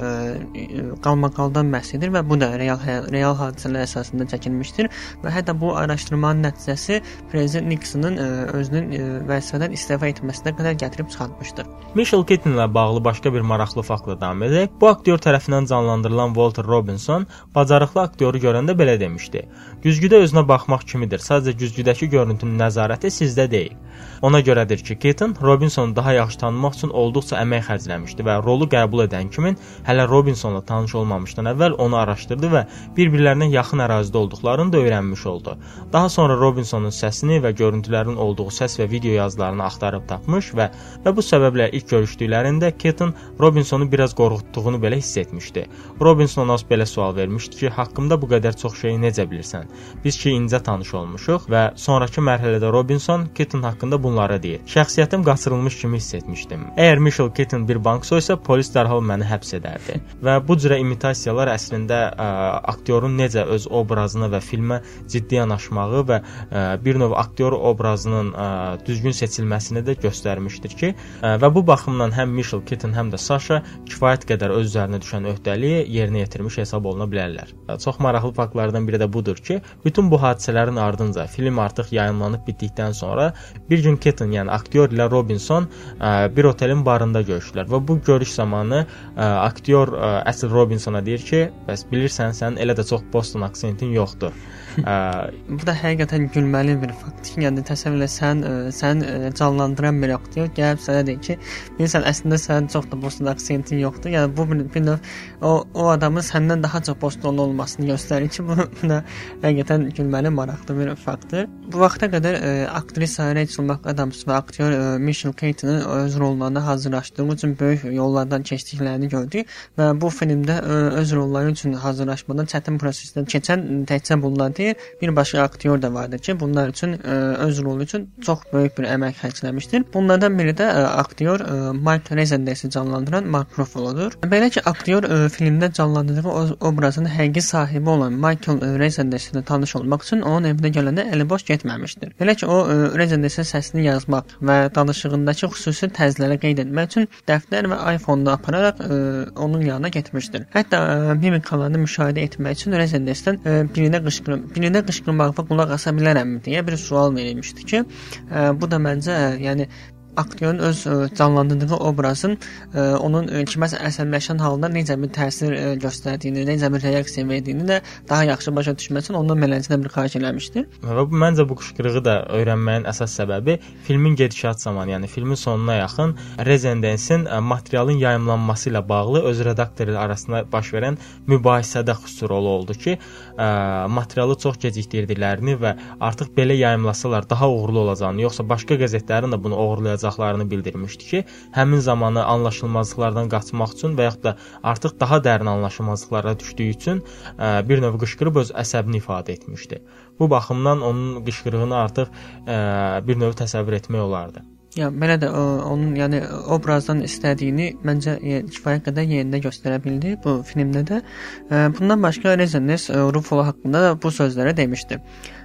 qalmaqaldan 1.05 1.71
bəhs 1.75 1.95
edir 1.97 2.13
və 2.15 2.23
bu 2.29 2.39
da 2.41 2.51
real 2.59 2.81
real 3.13 3.37
hadisələr 3.39 3.87
əsasında 3.87 4.27
çəkilmişdir 4.33 4.91
və 5.23 5.33
hətta 5.35 5.55
bu 5.61 5.75
araşdırmanın 5.77 6.49
nəticəsi 6.49 7.01
prezident 7.31 7.69
Nixonun 7.73 8.19
ə, 8.19 8.29
özünün 8.59 8.91
ə, 8.99 9.07
vəzifədən 9.31 9.77
istifa 9.79 10.11
etməsinə 10.11 10.55
qədər 10.59 10.79
gətirib 10.83 11.11
çıxartmışdır. 11.15 11.71
Michael 11.95 12.27
Keaton 12.27 12.57
ilə 12.57 12.69
bağlı 12.75 13.05
başqa 13.05 13.35
bir 13.35 13.47
maraqlı 13.53 13.83
faktla 13.87 14.19
davam 14.21 14.43
edək. 14.49 14.75
Bu 14.81 14.89
aktyor 14.89 15.23
tərəfindən 15.23 15.69
canlandırılan 15.71 16.35
Walter 16.35 16.67
Robinson 16.67 17.27
bacarıqlı 17.55 18.03
aktyoru 18.03 18.39
görəndə 18.43 18.77
belə 18.79 18.99
demişdi: 19.01 19.47
"Güzgüdə 19.85 20.23
özünə 20.25 20.47
baxmaq 20.49 20.87
kimidir. 20.93 21.19
Sadəcə 21.19 21.57
güzgüdəki 21.63 22.07
görünüş 22.11 22.32
görüntünün 22.33 22.59
nəzarəti 22.61 23.11
sizdə 23.13 23.51
deyil. 23.51 23.77
Ona 24.23 24.39
görədir 24.41 24.83
ki, 24.87 24.95
Keaton 24.99 25.35
Robinsonu 25.43 25.97
daha 25.97 26.13
yaxşı 26.13 26.39
tanımaq 26.39 26.77
üçün 26.77 26.91
olduqca 26.95 27.41
əmək 27.43 27.65
xərcləmişdi 27.67 28.25
və 28.27 28.37
rolu 28.45 28.69
qəbul 28.71 29.03
edən 29.05 29.31
kimin 29.35 29.57
hələ 29.87 30.07
Robinsonla 30.09 30.61
tanış 30.67 30.95
olmamışdan 31.01 31.51
əvvəl 31.51 31.75
onu 31.83 31.99
araşdırdı 31.99 32.51
və 32.55 32.63
bir-birlərinə 32.97 33.49
yaxın 33.51 33.83
ərazidə 33.83 34.21
olduqlarını 34.23 34.73
da 34.73 34.79
öyrənmiş 34.79 35.27
oldu. 35.27 35.57
Daha 35.93 36.09
sonra 36.09 36.37
Robinsonun 36.39 36.95
səsini 36.95 37.41
və 37.43 37.53
görüntülərin 37.59 38.17
olduğu 38.17 38.47
səs 38.59 38.79
və 38.81 38.89
video 38.91 39.17
yazılarını 39.17 39.65
axtarıb 39.67 40.07
tapmış 40.09 40.53
və 40.55 40.71
və 41.05 41.15
bu 41.17 41.27
səbəblə 41.27 41.69
ilk 41.73 41.91
görüşdüklərində 41.91 42.73
Keaton 42.79 43.15
Robinsonu 43.41 43.91
biraz 43.93 44.15
qorxutduğunu 44.15 44.79
belə 44.87 45.03
hiss 45.03 45.17
etmişdi. 45.17 45.67
Robinson 46.01 46.47
ona 46.47 46.61
belə 46.71 46.87
sual 46.87 47.17
vermişdi 47.17 47.57
ki, 47.57 47.69
haqqımda 47.75 48.21
bu 48.23 48.31
qədər 48.37 48.57
çox 48.57 48.79
şeyi 48.81 49.03
necə 49.03 49.27
bilirsən? 49.27 49.67
Biz 50.05 50.23
ki 50.23 50.37
incə 50.39 50.63
tanış 50.63 50.95
olmuşuq 50.95 51.51
və 51.51 51.67
sonrakı 51.77 52.22
mərhələdə 52.25 52.73
Robinson 52.73 53.27
Keaton 53.37 53.63
haqqında 53.67 53.99
bunları 54.03 54.41
deyir. 54.43 54.61
Şəxsiyyətim 54.75 55.25
qaçırılmış 55.27 55.79
kimi 55.81 56.01
hiss 56.01 56.15
etmişdim. 56.15 56.65
Əgər 56.77 56.99
Michael 56.99 57.31
Keaton 57.37 57.69
bir 57.69 57.83
bank 57.85 58.07
soysa, 58.07 58.37
polis 58.37 58.73
dərhal 58.75 59.03
məni 59.05 59.29
həbs 59.29 59.55
edərdi. 59.59 60.01
və 60.23 60.37
bu 60.47 60.57
cürə 60.61 60.79
imitasiyalar 60.83 61.51
əslində 61.53 61.99
ə, 62.11 62.27
aktyorun 62.73 63.17
necə 63.19 63.45
öz 63.55 63.67
obrazına 63.71 64.29
və 64.33 64.41
filmə 64.45 64.81
ciddi 65.11 65.39
yanaşmağı 65.41 66.03
və 66.11 66.19
ə, 66.23 66.63
bir 66.85 66.99
növ 67.03 67.15
aktyor 67.19 67.57
obrazının 67.59 68.33
ə, 68.33 68.49
düzgün 68.87 69.17
seçilməsini 69.17 69.83
də 69.87 69.97
göstərmişdir 70.03 70.77
ki, 70.79 70.93
ə, 71.23 71.37
və 71.43 71.53
bu 71.55 71.65
baxımdan 71.67 72.15
həm 72.17 72.35
Michael 72.39 72.63
Keaton, 72.69 72.95
həm 72.97 73.13
də 73.15 73.21
Sasha 73.21 73.63
kifayət 73.89 74.27
qədər 74.31 74.55
öz 74.57 74.73
üzərinə 74.73 75.01
düşən 75.03 75.29
öhdəliyi 75.33 75.83
yerinə 75.93 76.23
yetirmiş 76.25 76.61
hesab 76.63 76.87
oluna 76.89 77.09
bilərlər. 77.11 77.53
Çox 77.83 77.99
maraqlı 78.03 78.33
faktlardan 78.37 78.87
biri 78.89 79.01
də 79.03 79.09
budur 79.13 79.37
ki, 79.37 79.61
bütün 79.85 80.11
bu 80.11 80.21
hadisələrin 80.23 80.79
ardınca 80.81 81.27
film 81.27 81.59
artıq 81.59 81.93
yayınlanmışdır 81.93 82.12
yayımlanıb 82.13 82.47
bitdikdən 82.47 82.93
sonra 82.93 83.33
bir 83.71 83.83
gün 83.83 83.97
Keaton, 83.97 84.33
yəni 84.33 84.51
aktyor 84.53 84.93
ilə 84.93 85.09
Robinson 85.11 85.69
ə, 86.01 86.29
bir 86.37 86.45
otelin 86.53 86.85
barında 86.85 87.23
görüşdülər 87.23 87.69
və 87.73 87.81
bu 87.89 87.99
görüş 88.05 88.35
zamanı 88.37 88.85
ə, 88.85 89.29
aktyor 89.49 89.95
ə, 89.97 90.13
əsl 90.31 90.53
Robinsona 90.53 91.05
deyir 91.05 91.25
ki, 91.25 91.43
bəs 91.69 91.87
bilirsən 91.91 92.37
sən 92.37 92.61
elə 92.61 92.77
də 92.77 92.87
çox 92.89 93.05
Boston 93.13 93.43
aksentin 93.49 93.93
yoxdur. 93.97 94.33
Bu 94.79 95.67
da 95.67 95.75
həqiqətən 95.77 96.29
gülməli 96.33 96.75
bir 96.81 96.93
faktdır. 96.97 97.43
Yəni 97.45 97.65
təsəvvür 97.69 98.05
et 98.07 98.13
sən 98.13 98.43
ə, 98.47 98.53
sən 98.73 99.03
ə, 99.05 99.15
canlandıran 99.37 99.99
bir 100.03 100.15
aktyor 100.17 100.49
gəlib 100.57 100.81
sənə 100.81 101.03
deyir 101.07 101.21
ki, 101.27 101.37
bilirsən 101.79 102.07
əslində 102.09 102.39
sənin 102.41 102.71
çox 102.73 102.89
da 102.91 102.99
Boston 103.03 103.29
aksentin 103.33 103.83
yoxdur. 103.83 104.13
Yəni 104.15 104.33
bu 104.37 104.47
bir, 104.51 104.63
bir 104.75 104.85
növ 104.87 105.11
o 105.43 105.53
o 105.75 105.89
adamın 105.93 106.25
səndən 106.25 106.63
daha 106.65 106.81
çox 106.89 107.01
Bostonlu 107.03 107.43
olmasını 107.43 107.91
göstərir 107.93 108.33
ki, 108.33 108.45
bu 108.49 108.89
da 108.89 109.03
həqiqətən 109.43 109.91
gülməli, 109.99 110.33
maraqlı 110.33 110.79
bir 110.79 110.95
faktdır. 110.97 111.49
Bu 111.73 111.83
vaxta 111.85 112.09
qədər 112.13 112.39
ə, 112.39 112.53
aktrisa 112.73 113.29
Rachel 113.37 113.69
McAdams 113.69 114.25
və 114.29 114.39
aktyor 114.39 114.77
ə, 114.79 114.83
Michael 115.03 115.37
Keaton'ın 115.37 115.85
öz 115.99 116.19
rollarına 116.21 116.67
hazırlaşdığı 116.67 117.29
üçün 117.37 117.57
böyük 117.61 117.85
yollardan 117.93 118.43
keçdiklərini 118.49 119.13
gördük 119.13 119.53
və 119.79 119.93
bu 120.01 120.09
filmdə 120.13 120.59
ə, 120.63 120.81
öz 121.03 121.15
rolları 121.17 121.53
üçün 121.53 121.77
hazırlaşmadan 121.85 122.49
çətin 122.49 122.81
prosesdən 122.81 123.29
keçən 123.29 123.69
təkcə 123.89 124.21
bunlar 124.23 124.55
deyil, 124.57 124.62
bir 125.03 125.17
başqa 125.17 125.43
aktyor 125.43 125.83
da 125.83 125.95
vardı 125.95 126.19
ki, 126.19 126.39
bunlar 126.41 126.69
üçün 126.73 126.95
ə, 126.99 127.17
öz 127.47 127.63
rolu 127.65 127.83
üçün 127.83 128.09
çox 128.25 128.45
böyük 128.53 128.79
bir 128.79 128.89
əmək 128.95 129.19
xərcləmişdir. 129.23 129.87
Bunlardan 129.95 130.39
biri 130.39 130.55
də 130.59 130.69
ə, 130.69 130.85
aktyor 131.03 131.45
ə, 131.45 131.57
Mike 131.77 132.17
Rezendersi 132.17 132.71
canlandıran 132.71 133.27
Mark 133.27 133.59
Ruffalo'dur. 133.59 134.19
Belə 134.35 134.51
ki, 134.55 134.63
aktyor 134.69 135.07
ə, 135.09 135.21
filmdə 135.33 135.73
canlandırdığı 135.75 136.35
obrazın 136.61 137.09
həqiqi 137.11 137.43
sahibi 137.47 137.91
olan 137.91 138.13
Michael 138.13 138.79
Rezendersi 138.79 139.33
ilə 139.35 139.45
tanış 139.49 139.77
olmaq 139.81 140.07
üçün 140.07 140.23
onun 140.23 140.51
evinə 140.53 140.73
gələndə 140.77 141.07
əli 141.15 141.29
boş 141.29 141.47
getməmişdir. 141.51 142.15
Belə 142.21 142.37
ki, 142.39 142.47
o 142.47 142.59
Rezendersin 142.99 143.49
səsini 143.49 143.87
yazmaq 143.87 144.37
və 144.43 144.59
danışığındakı 144.75 145.51
xüsusi 145.57 145.91
tərzləri 145.97 146.39
qeyd 146.43 146.63
etmək 146.67 146.91
üçün 146.91 147.09
dəftər 147.29 147.69
və 147.73 147.81
iPhone-da 147.97 148.37
apararaq 148.39 148.83
ə, 148.85 149.01
onun 149.37 149.65
yanına 149.67 149.93
getmişdir. 149.95 150.47
Hətta 150.55 150.83
ə, 150.83 151.17
mimikalarını 151.23 151.83
müşahidə 151.85 152.27
etmək 152.29 152.61
üçün 152.61 152.77
Rezenderdən 152.79 153.41
birinə 153.75 154.03
qışqırıb, 154.05 154.52
birinə 154.55 154.85
qışqırmaqda 154.89 155.47
qulaq 155.49 155.75
asa 155.79 155.95
bilərəmmi 155.97 156.43
deyə 156.47 156.67
bir 156.67 156.79
sual 156.81 157.15
verilmişdi 157.17 157.67
ki, 157.73 157.83
ə, 158.31 158.47
bu 158.59 158.71
da 158.71 158.81
məncə, 158.83 159.19
ə, 159.19 159.35
yəni 159.47 159.69
aktyorun 160.17 160.59
öz 160.59 160.81
ə, 160.87 160.95
e, 161.05 161.15
canlandırdığı 161.17 161.75
obrazın 161.75 162.37
ə, 162.37 162.41
e, 162.75 162.85
onun 163.01 163.29
ə, 163.29 163.41
e, 163.41 163.45
kiməsə 163.49 163.81
əsəbləşən 163.89 164.41
halda 164.43 164.69
necə 164.73 164.97
bir 165.01 165.11
təsir 165.15 165.55
ə, 165.57 165.63
göstərdiyini, 165.81 166.45
necə 166.49 166.69
bir 166.73 166.85
reaksiya 166.85 167.25
verdiyini 167.29 167.65
də 167.69 167.79
daha 168.09 168.27
yaxşı 168.29 168.55
başa 168.57 168.75
düşmək 168.77 169.07
üçün 169.07 169.19
ondan 169.21 169.41
mələcə 169.41 169.79
bir 169.81 169.93
xahiş 169.95 170.19
eləmişdi. 170.21 170.65
Və 170.85 171.07
bu 171.09 171.21
məncə 171.25 171.47
bu 171.49 171.57
qışqırığı 171.61 172.05
da 172.05 172.17
öyrənməyin 172.39 172.89
əsas 172.93 173.17
səbəbi 173.21 173.59
filmin 173.87 174.17
gedişat 174.21 174.61
zamanı, 174.61 174.97
yəni 174.97 175.09
filmin 175.09 175.41
sonuna 175.41 175.79
yaxın 175.81 176.17
Rezendensin 176.45 177.27
materialın 177.43 178.03
yayımlanması 178.03 178.71
ilə 178.71 178.85
bağlı 178.89 179.23
öz 179.33 179.45
redaktoru 179.49 179.97
arasında 179.99 180.45
baş 180.53 180.73
verən 180.77 181.01
mübahisədə 181.29 181.97
xüsusi 182.03 182.29
rolu 182.29 182.49
oldu 182.49 182.75
ki, 182.75 182.99
ə, 183.39 183.89
materialı 183.89 184.37
çox 184.45 184.61
gecikdirdiklərini 184.63 185.57
və 185.63 185.75
artıq 186.01 186.35
belə 186.37 186.59
yayımlasalar 186.61 187.31
daha 187.31 187.51
uğurlu 187.51 187.87
olacağını, 187.87 188.27
yoxsa 188.29 188.49
başqa 188.49 188.79
qəzetlərin 188.85 189.33
də 189.35 189.43
bunu 189.43 189.57
oğurlayacağını 189.57 190.03
olacaqlarını 190.03 190.51
bildirmişdi 190.51 191.05
ki, 191.05 191.25
həmin 191.55 191.79
zamanı 191.79 192.25
anlaşılmazlıqlardan 192.25 193.29
qaçmaq 193.29 193.75
üçün 193.77 193.97
və 193.99 194.09
yaxud 194.09 194.25
da 194.25 194.37
artıq 194.63 194.99
daha 195.01 195.19
dərin 195.27 195.49
anlaşılmazlıqlara 195.55 196.39
düşdüyü 196.39 196.75
üçün 196.77 197.03
ə, 197.39 197.69
bir 197.69 197.83
növ 197.83 197.99
qışqırıb 198.03 198.41
öz 198.43 198.55
əsəbini 198.65 199.03
ifadə 199.03 199.37
etmişdi. 199.37 199.83
Bu 200.19 200.31
baxımdan 200.31 200.83
onun 200.83 201.25
qışqırığını 201.25 201.77
artıq 201.85 202.11
ə, 202.47 203.07
bir 203.07 203.23
növ 203.23 203.39
təsəvvür 203.39 203.79
etmək 203.81 204.09
olardı. 204.09 204.43
Ya 204.73 204.87
belə 204.89 205.19
də 205.21 205.29
o, 205.29 205.41
onun 205.69 205.91
yəni 205.99 206.23
obrazdan 206.55 207.03
istədiyini 207.05 207.67
məncə 207.85 208.15
e, 208.25 208.39
kifayət 208.55 208.87
qədər 208.87 209.11
yerində 209.11 209.41
göstərə 209.45 209.77
bildi 209.85 210.15
bu 210.25 210.39
filmdə 210.49 210.83
də. 210.89 211.01
E, 211.03 211.59
bundan 211.77 212.01
başqa 212.01 212.39
Rezenes 212.41 212.89
e, 212.89 212.97
Ruffalo 213.17 213.45
haqqında 213.51 213.83
da 213.85 213.93
bu 214.03 214.13
sözləri 214.21 214.57
demişdi. 214.57 215.01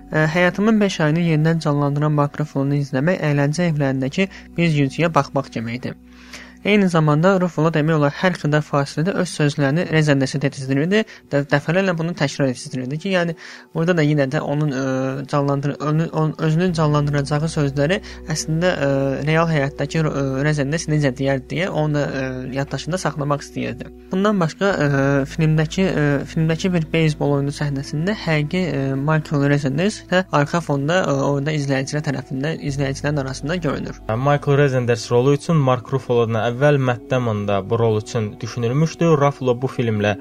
Həyatımın 0.07 0.77
5 0.79 0.99
ayını 1.03 1.23
yenidən 1.25 1.57
canlandıran 1.65 2.13
mikrofonu 2.15 2.77
izləmək 2.79 3.19
əyləncə 3.27 3.65
evlərindəki 3.73 4.29
bir 4.55 4.69
yüzüyə 4.71 5.09
baxmaq 5.17 5.49
deməkdir. 5.57 5.97
Eyni 6.67 6.89
zamanda 6.91 7.29
Ruffalo 7.39 7.69
demək 7.71 7.95
olar 7.95 8.11
hər 8.19 8.33
xırda 8.35 8.59
fasilədə 8.59 9.13
öz 9.21 9.29
sözlərini 9.31 9.85
rezəndəsi 9.87 10.39
tetizdirirdi, 10.43 11.05
də, 11.31 11.39
dəfələrlə 11.47 11.93
bunu 11.95 12.11
təkrar 12.19 12.49
etdirirdi 12.51 12.97
ki, 12.99 13.11
yəni 13.13 13.35
burada 13.71 13.93
da 13.95 14.03
yenə 14.03 14.25
də 14.27 14.41
onun 14.43 14.73
ə, 14.75 14.81
canlandır 15.31 15.77
onun, 15.79 16.33
özünün 16.43 16.75
canlandıracağı 16.75 17.47
sözləri 17.53 18.01
əslində 18.33 18.71
ə, 18.73 18.89
real 19.29 19.47
həyatdakı 19.47 20.01
ə, 20.11 20.23
rezəndəs 20.43 20.89
necə 20.91 21.13
deyər 21.15 21.39
deyə 21.47 21.69
onu 21.71 22.01
ə, 22.03 22.25
yaddaşında 22.57 22.99
saxlamaq 22.99 23.47
istəyirdi. 23.47 23.87
Bundan 24.11 24.43
başqa 24.43 24.73
ə, 24.73 24.91
filmdəki 25.31 25.87
ə, 25.87 26.05
filmdəki 26.27 26.73
bir 26.75 26.89
beyzbol 26.91 27.37
oyunu 27.37 27.55
səhnəsində 27.55 28.17
həqiqi 28.25 28.65
ə, 28.73 28.83
Michael 28.99 29.47
Rezenders 29.53 30.01
də 30.11 30.25
arxa 30.35 30.59
fonda 30.67 30.99
ə, 31.05 31.15
orada 31.29 31.55
izləyicilər 31.55 32.03
tərəfindən 32.11 32.59
izləyicilərin 32.73 33.23
arasında 33.23 33.55
görünür. 33.69 34.03
Michael 34.11 34.59
Rezenders 34.65 35.07
rolu 35.15 35.39
üçün 35.39 35.63
Mark 35.63 35.95
Ruffalo-dan 35.95 36.56
əvvəl 36.57 36.79
Matt 36.81 37.11
Damon 37.11 37.43
da 37.47 37.59
bu 37.69 37.77
rol 37.79 37.99
üçün 38.01 38.39
düşünülmüşdü. 38.41 39.05
Ruffalo 39.21 39.53
bu 39.61 39.67
filmlə 39.69 40.15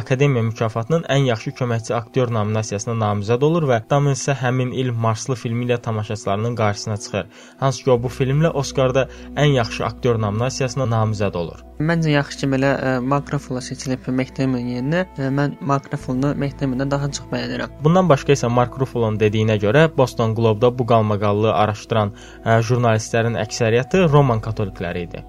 Akademiya 0.00 0.42
mükafatının 0.42 1.04
ən 1.12 1.26
yaxşı 1.28 1.50
köməkçi 1.58 1.92
aktyor 1.94 2.32
nominasiyasına 2.32 2.94
namizəd 3.02 3.44
olur 3.44 3.66
və 3.68 3.82
Damon 3.90 4.16
isə 4.16 4.32
həmin 4.40 4.72
il 4.72 4.92
Marslı 5.04 5.36
filmi 5.36 5.66
ilə 5.66 5.76
tamaşaçılarının 5.82 6.56
qarşısına 6.56 6.96
çıxır. 6.96 7.26
Hansı 7.60 7.84
ki, 7.84 7.90
o 7.90 7.98
bu 8.02 8.08
filmlə 8.08 8.48
Oskarda 8.48 9.08
ən 9.36 9.52
yaxşı 9.58 9.84
aktyor 9.84 10.20
nominasiyasına 10.20 10.88
namizəd 10.94 11.36
olur. 11.36 11.60
Məncə 11.80 12.16
yaxşı 12.16 12.40
ki, 12.40 12.50
belə 12.54 12.72
ə, 12.72 12.96
Mark 13.00 13.34
Ruffalo 13.34 13.60
seçilib 13.60 14.08
Damon 14.38 14.72
yerinə. 14.72 15.04
Ə, 15.18 15.28
mən 15.28 15.58
Mark 15.60 15.92
Ruffalo-nu 15.92 16.32
Damon-dan 16.60 16.90
daha 16.90 17.10
çox 17.10 17.28
bəyənirəm. 17.32 17.76
Bundan 17.84 18.08
başqa 18.08 18.32
isə 18.32 18.48
Mark 18.48 18.80
Ruffalo-nun 18.80 19.20
dediyinə 19.20 19.58
görə 19.60 19.90
Boston 19.96 20.34
Globe-da 20.34 20.72
bu 20.78 20.86
qalmaqallığı 20.86 21.52
araşdıran 21.52 22.16
ə, 22.44 22.60
jurnalistlərin 22.62 23.36
əksəriyyəti 23.44 24.08
Roman 24.08 24.40
katolikləri 24.40 25.08
idi. 25.10 25.24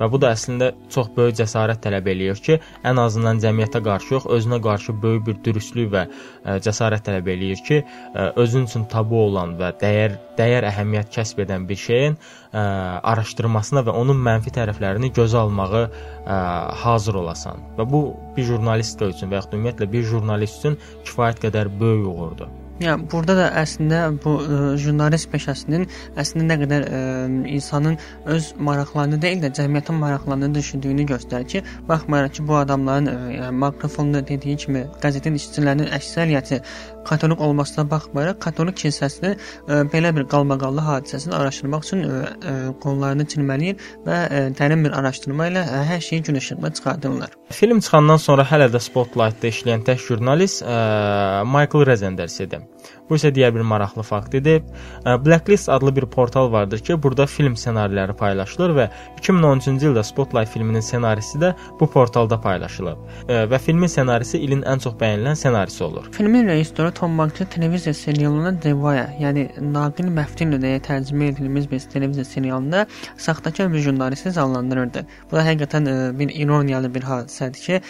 Və 0.00 0.08
bu 0.12 0.20
da 0.20 0.32
əslində 0.36 0.70
çox 0.92 1.08
böyük 1.16 1.38
cəsarət 1.40 1.80
tələb 1.86 2.08
eləyir 2.12 2.40
ki, 2.46 2.58
ən 2.88 3.00
azından 3.00 3.40
cəmiyyətə 3.44 3.80
qarşı 3.86 4.14
yox, 4.16 4.26
özünə 4.36 4.58
qarşı 4.64 4.94
böyük 5.02 5.24
bir 5.28 5.38
dürüstlük 5.46 5.92
və 5.94 6.02
e, 6.06 6.56
cəsarət 6.66 7.06
tələb 7.08 7.30
eləyir 7.32 7.62
ki, 7.68 7.80
e, 7.82 8.26
özün 8.42 8.68
üçün 8.68 8.84
tabu 8.92 9.22
olan 9.22 9.56
və 9.60 9.72
dəyər 9.80 10.18
dəyər 10.36 10.68
əhəmiyyət 10.68 11.12
kəsb 11.16 11.40
edən 11.46 11.64
bir 11.68 11.80
şeyin 11.80 12.18
ə, 12.18 12.20
e, 12.52 12.66
araşdırmasına 13.12 13.86
və 13.88 13.96
onun 14.02 14.20
mənfi 14.28 14.52
tərəflərini 14.58 15.12
gözə 15.16 15.40
almağı 15.46 15.86
ə, 15.86 16.36
hazır 16.84 17.22
olasan. 17.22 17.64
Və 17.80 17.88
bu 17.88 18.04
bir 18.36 18.50
jurnalist 18.52 19.00
üçün 19.00 19.32
və 19.32 19.40
ya 19.40 19.48
ümumiyyətlə 19.48 19.90
bir 19.96 20.06
jurnalist 20.12 20.60
üçün 20.60 20.78
kifayət 21.08 21.44
qədər 21.48 21.72
böyük 21.80 22.12
uğurdur. 22.12 22.65
Yəni 22.76 23.06
burada 23.08 23.34
da 23.38 23.44
əslində 23.62 23.98
bu 24.20 24.34
ə, 24.36 24.46
e, 24.46 24.56
jurnalist 24.80 25.30
peşəsinin 25.32 25.86
əslində 26.20 26.48
nə 26.50 26.56
qədər 26.60 26.82
ə, 26.84 26.98
e, 26.98 27.38
insanın 27.56 27.96
öz 28.34 28.50
maraqlarını 28.68 29.16
deyil 29.22 29.40
də 29.46 29.50
cəmiyyətin 29.56 29.96
maraqlarını 30.02 30.50
düşündüyünü 30.58 31.06
göstərir 31.08 31.48
ki, 31.54 31.62
baxmayaraq 31.88 32.34
ki, 32.36 32.44
bu 32.50 32.58
adamların 32.60 33.08
ə, 33.08 33.14
e, 33.16 33.38
yəni 33.38 33.62
mikrofonda 33.62 34.20
dediyi 34.28 34.58
kimi 34.66 34.84
qəzetin 35.00 35.40
işçilərinin 35.40 35.88
əksəriyyəti 35.96 36.60
katolik 37.08 37.40
olmasına 37.40 37.86
baxmayaraq 37.90 38.40
katolik 38.42 38.78
kilsəsinin 38.82 39.36
ə, 39.36 39.80
belə 39.92 40.12
bir 40.16 40.26
qalmaqallı 40.32 40.84
hadisəsini 40.90 41.34
araşdırmaq 41.38 41.86
üçün 41.86 42.04
ə, 42.04 42.20
ə, 42.52 42.54
qollarını 42.82 43.28
çirmələyir 43.32 43.80
və 44.06 44.20
ə, 44.26 44.42
dərin 44.58 44.84
bir 44.86 44.96
araşdırma 45.00 45.50
ilə 45.52 45.64
ə, 45.64 45.82
hər 45.92 46.02
şeyi 46.08 46.22
gün 46.28 46.40
işığına 46.42 46.72
çıxardırlar. 46.78 47.36
Film 47.54 47.80
çıxandan 47.80 48.22
sonra 48.22 48.46
hələ 48.50 48.70
də 48.74 48.82
Spotlight-da 48.82 49.52
işləyən 49.52 49.86
tək 49.86 50.02
jurnalist 50.08 50.64
ə, 50.66 51.44
Michael 51.46 51.86
Rezenders 51.92 52.40
idi. 52.42 52.62
Bu 53.10 53.14
isə 53.18 53.30
digər 53.34 53.52
bir 53.54 53.62
maraqlı 53.62 54.02
fakt 54.02 54.34
idi. 54.34 54.56
Blacklist 55.04 55.68
adlı 55.68 55.96
bir 55.96 56.06
portal 56.10 56.52
vardır 56.52 56.78
ki, 56.78 57.02
burada 57.02 57.26
film 57.26 57.54
ssenariləri 57.54 58.16
paylaşılır 58.18 58.74
və 58.76 58.88
2013-cü 59.20 59.92
ildə 59.92 60.02
Spotlight 60.04 60.50
filminin 60.50 60.82
ssenarisi 60.82 61.38
də 61.38 61.52
bu 61.80 61.86
portalda 61.90 62.40
paylaşılıb. 62.40 63.04
Və 63.52 63.58
filmin 63.62 63.90
ssenarisi 63.90 64.40
ilin 64.42 64.64
ən 64.66 64.82
çox 64.82 64.96
bəyənilən 65.00 65.38
ssenarisi 65.38 65.84
olur. 65.84 66.08
Filmin 66.12 66.48
rejissoru 66.48 66.90
Tom 66.94 67.18
Banks 67.18 67.46
televiziya 67.54 67.94
serialının 67.94 68.58
The 68.64 68.72
Wire, 68.74 69.06
yəni 69.20 69.46
Naqil 69.72 70.10
Məftin 70.10 70.56
deyə 70.58 70.80
tərcümə 70.82 71.30
edilmiş 71.32 71.70
bir 71.70 71.80
televiziya 71.92 72.24
serialında 72.24 72.86
saxtakar 73.16 73.72
bir 73.72 73.78
jurnalisti 73.78 74.32
canlandırırdı. 74.32 75.04
Bu 75.30 75.36
da 75.36 75.44
həqiqətən 75.46 75.90
bir 76.18 76.34
ironiyalı 76.34 76.94
bir 76.94 77.06
hadisədir 77.06 77.62
ki, 77.66 77.80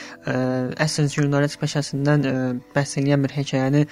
əsl 0.85 1.09
jurnalist 1.13 1.61
peşəsindən 1.63 2.61
bəhs 2.75 2.97
edən 3.01 3.25
bir 3.25 3.37
hekayəni 3.39 3.87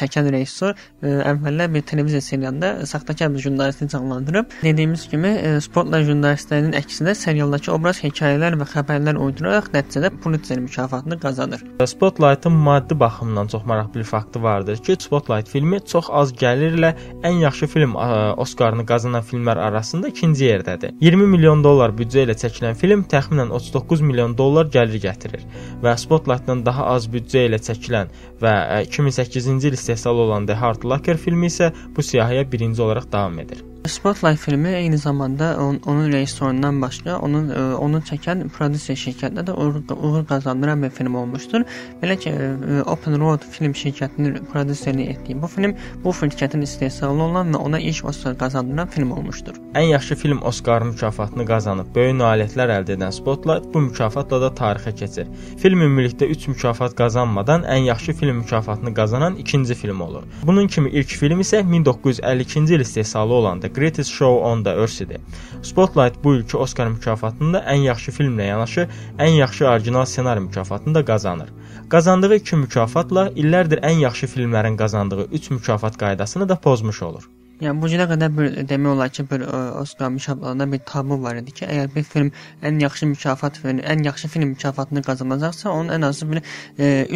çəkən 0.00 0.29
rejissor 0.32 0.74
e, 1.02 1.10
əvvəllər 1.32 1.72
bir 1.74 1.84
televiziya 1.90 2.20
serialında 2.20 2.86
saxtakar 2.86 3.32
bir 3.34 3.44
jurnalisti 3.44 3.88
canlandırıb. 3.88 4.46
Dediyimiz 4.62 5.08
kimi 5.08 5.28
e, 5.28 5.60
Spotlight 5.60 6.08
jurnalistlərinin 6.08 6.76
əksinə 6.80 7.14
serialdakı 7.14 7.72
obraz 7.74 8.02
hekayələr 8.04 8.58
və 8.60 8.68
xəbərlər 8.74 9.20
uyduraraq 9.20 9.70
nəticədə 9.74 10.12
Pulitzer 10.22 10.60
mükafatını 10.60 11.20
qazanır. 11.20 11.64
Spotlight-ın 11.86 12.52
maddi 12.52 13.00
baxımdan 13.00 13.46
çox 13.46 13.64
maraqlı 13.64 14.00
bir 14.00 14.04
faktı 14.04 14.42
vardır 14.42 14.76
ki, 14.76 14.96
Spotlight 15.00 15.48
filmi 15.48 15.80
çox 15.86 16.10
az 16.10 16.32
gəlirlə 16.32 16.94
ən 17.22 17.40
yaxşı 17.44 17.66
film 17.66 17.96
Oskarını 18.36 18.86
qazanan 18.86 19.22
filmlər 19.22 19.58
arasında 19.58 20.08
ikinci 20.08 20.44
yerdədir. 20.44 20.94
20 21.00 21.26
milyon 21.34 21.64
dollar 21.64 21.94
büdcə 21.96 22.24
ilə 22.26 22.36
çəkilən 22.38 22.74
film 22.74 23.04
təxminən 23.10 23.50
39 23.56 24.00
milyon 24.00 24.36
dollar 24.38 24.70
gəlir 24.72 25.00
gətirir 25.02 25.44
və 25.82 25.96
Spotlight-dan 25.98 26.64
daha 26.66 26.86
az 26.94 27.08
büdcə 27.10 27.46
ilə 27.48 27.60
çəkilən 27.64 28.12
və 28.42 28.54
2008-ci 28.86 29.68
il 29.68 29.76
istehsal 29.76 30.19
olan 30.20 30.46
The 30.46 30.54
Hard 30.54 30.84
Locker 30.84 31.16
filmi 31.16 31.46
isə 31.46 31.72
bu 31.96 32.02
siyahıya 32.02 32.52
birinci 32.52 32.82
olaraq 32.82 33.12
davam 33.12 33.38
edir. 33.38 33.69
Spotlight 33.86 34.38
filmi 34.38 34.68
eyni 34.68 34.98
zamanda 34.98 35.56
on, 35.60 35.80
onun 35.86 36.12
rejissorundan 36.12 36.82
başqa 36.82 37.18
onun 37.18 37.48
e, 37.48 37.60
onu 37.74 38.02
çəkən 38.04 38.42
prodüser 38.52 38.96
şirkətinə 38.96 39.44
də 39.48 39.54
uğur, 39.56 40.26
qazandıran 40.28 40.82
bir 40.82 40.90
film 40.90 41.14
olmuşdur. 41.16 41.64
Belə 42.02 42.16
ki, 42.20 42.30
ə, 42.30 42.48
e, 42.76 42.82
Open 42.82 43.16
Road 43.20 43.46
film 43.50 43.72
şirkətinin 43.72 44.44
prodüserliyi 44.52 45.08
etdiyi 45.14 45.42
bu 45.42 45.46
film 45.46 45.74
bu 46.04 46.12
şirkətin 46.12 46.62
istehsalı 46.62 47.22
olan 47.22 47.54
və 47.54 47.56
ona 47.56 47.80
ilk 47.80 48.04
Oscar 48.04 48.36
qazandıran 48.38 48.88
film 48.88 49.12
olmuşdur. 49.16 49.56
Ən 49.74 49.88
yaxşı 49.94 50.14
film 50.14 50.42
Oscar 50.42 50.82
mükafatını 50.82 51.46
qazanıb 51.48 51.94
böyük 51.94 52.20
nailiyyətlər 52.20 52.74
əldə 52.76 52.98
edən 52.98 53.16
Spotlight 53.16 53.72
bu 53.74 53.80
mükafatla 53.88 54.42
da 54.44 54.52
tarixə 54.60 54.94
keçir. 54.94 55.32
Film 55.62 55.80
ümumilikdə 55.86 56.28
3 56.28 56.48
mükafat 56.52 56.96
qazanmadan 57.00 57.64
ən 57.64 57.88
yaxşı 57.88 58.12
film 58.12 58.36
mükafatını 58.44 58.94
qazanan 58.94 59.36
ikinci 59.36 59.74
film 59.74 60.00
olur. 60.00 60.28
Bunun 60.42 60.68
kimi 60.68 60.90
ilk 60.90 61.08
film 61.08 61.40
isə 61.40 61.64
1952-ci 61.64 62.74
il 62.74 62.80
istehsalı 62.80 63.32
olan 63.34 63.60
Greatest 63.74 64.10
Show 64.10 64.44
on 64.50 64.64
the 64.64 64.70
Earth 64.70 65.02
idi. 65.02 65.20
Spotlight 65.62 66.24
bu 66.24 66.34
ilki 66.34 66.56
Oscar 66.56 66.88
mükafatında 66.88 67.58
ən 67.58 67.82
yaxşı 67.86 68.12
filmlə 68.12 68.46
yanaşı 68.46 68.88
ən 69.18 69.36
yaxşı 69.40 69.68
orijinal 69.68 70.04
ssenari 70.04 70.40
mükafatını 70.40 70.94
da 70.94 71.04
qazanır. 71.04 71.48
Qazandığı 71.88 72.34
iki 72.34 72.56
mükafatla 72.56 73.28
illərdir 73.30 73.82
ən 73.82 74.00
yaxşı 74.06 74.26
filmlərin 74.26 74.76
qazandığı 74.76 75.24
3 75.24 75.50
mükafat 75.50 75.98
qaydasını 75.98 76.48
da 76.48 76.56
pozmuş 76.56 77.02
olur. 77.02 77.28
Yəni 77.60 77.76
bu 77.82 77.88
günə 77.92 78.06
qədər 78.08 78.30
bir 78.32 78.54
demək 78.68 78.94
olar 78.94 79.10
ki, 79.12 79.26
bir 79.28 79.42
Oscar 79.80 80.08
mükafatlarında 80.14 80.66
bir 80.72 80.80
tabu 80.90 81.18
var 81.22 81.36
idi 81.42 81.52
ki, 81.58 81.66
əgər 81.66 81.90
bir 81.92 82.06
film 82.08 82.30
ən 82.64 82.80
yaxşı 82.80 83.10
mükafat 83.10 83.60
verir, 83.64 83.82
ən 83.84 84.04
yaxşı 84.06 84.32
film 84.32 84.54
mükafatını 84.54 85.02
qazanacaqsa, 85.04 85.68
onun 85.70 85.92
ən 85.98 86.08
azı 86.08 86.30
bir 86.32 86.42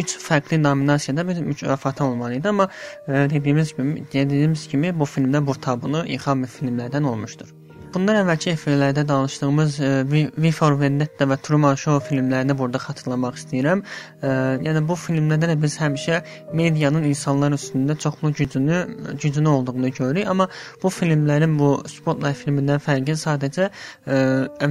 3 0.05 0.15
fərqli 0.27 0.61
nominasiyada 0.63 1.27
bir 1.27 1.41
mükafatı 1.49 2.05
olmalı 2.05 2.35
idi, 2.35 2.49
amma 2.49 2.69
e, 3.07 3.11
dediyimiz 3.11 3.73
kimi, 3.73 4.05
dediyimiz 4.13 4.67
kimi 4.67 4.99
bu 4.99 5.09
filmdə 5.17 5.45
bu 5.47 5.61
tabunu 5.67 6.05
yıxan 6.07 6.43
bir 6.45 6.57
filmlərdən 6.59 7.13
olmuşdur. 7.13 7.64
Bundan 7.95 8.17
əvvəlki 8.25 8.49
efirlərdə 8.51 9.05
danışdığımız 9.07 9.75
e, 9.79 9.89
V 10.11 10.49
for 10.51 10.73
Vendetta 10.75 11.23
və 11.31 11.37
Truman 11.39 11.77
Show 11.79 12.01
filmlərini 12.03 12.51
burada 12.59 12.81
xatırlamaq 12.83 13.37
istəyirəm. 13.39 13.83
E, 14.19 14.31
yəni 14.65 14.81
bu 14.89 14.97
filmlərdə 14.99 15.47
də 15.53 15.55
biz 15.61 15.77
həmişə 15.79 16.17
medianın 16.59 17.05
insanlar 17.07 17.55
üstündə 17.55 17.95
çoxlu 18.03 18.33
gücünü 18.35 18.81
gücünü 19.21 19.47
olduğunu 19.49 19.91
görürük, 19.91 20.27
amma 20.27 20.49
bu 20.83 20.91
filmlərin 20.91 21.53
bu 21.59 21.69
Spotlight 21.87 22.41
filmindən 22.41 22.83
fərqi 22.83 23.15
sadəcə 23.21 23.69
e, 23.69 24.19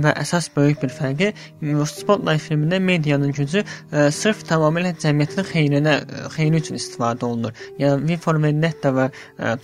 və 0.04 0.12
əsas 0.20 0.50
böyük 0.58 0.84
bir 0.84 0.92
fərqi 0.92 1.32
Spotlight 1.94 2.44
filmində 2.44 2.82
medianın 2.90 3.32
gücü 3.32 3.64
sırf 4.12 4.44
tamamilə 4.50 4.92
cəmiyyətin 5.00 5.48
xeyrinə 5.48 5.96
xeyri 6.36 6.60
üçün 6.60 6.76
istifadə 6.76 7.24
olunur. 7.24 7.56
Yəni 7.80 8.04
V 8.04 8.20
for 8.20 8.42
Vendetta 8.44 8.92
və 8.92 9.08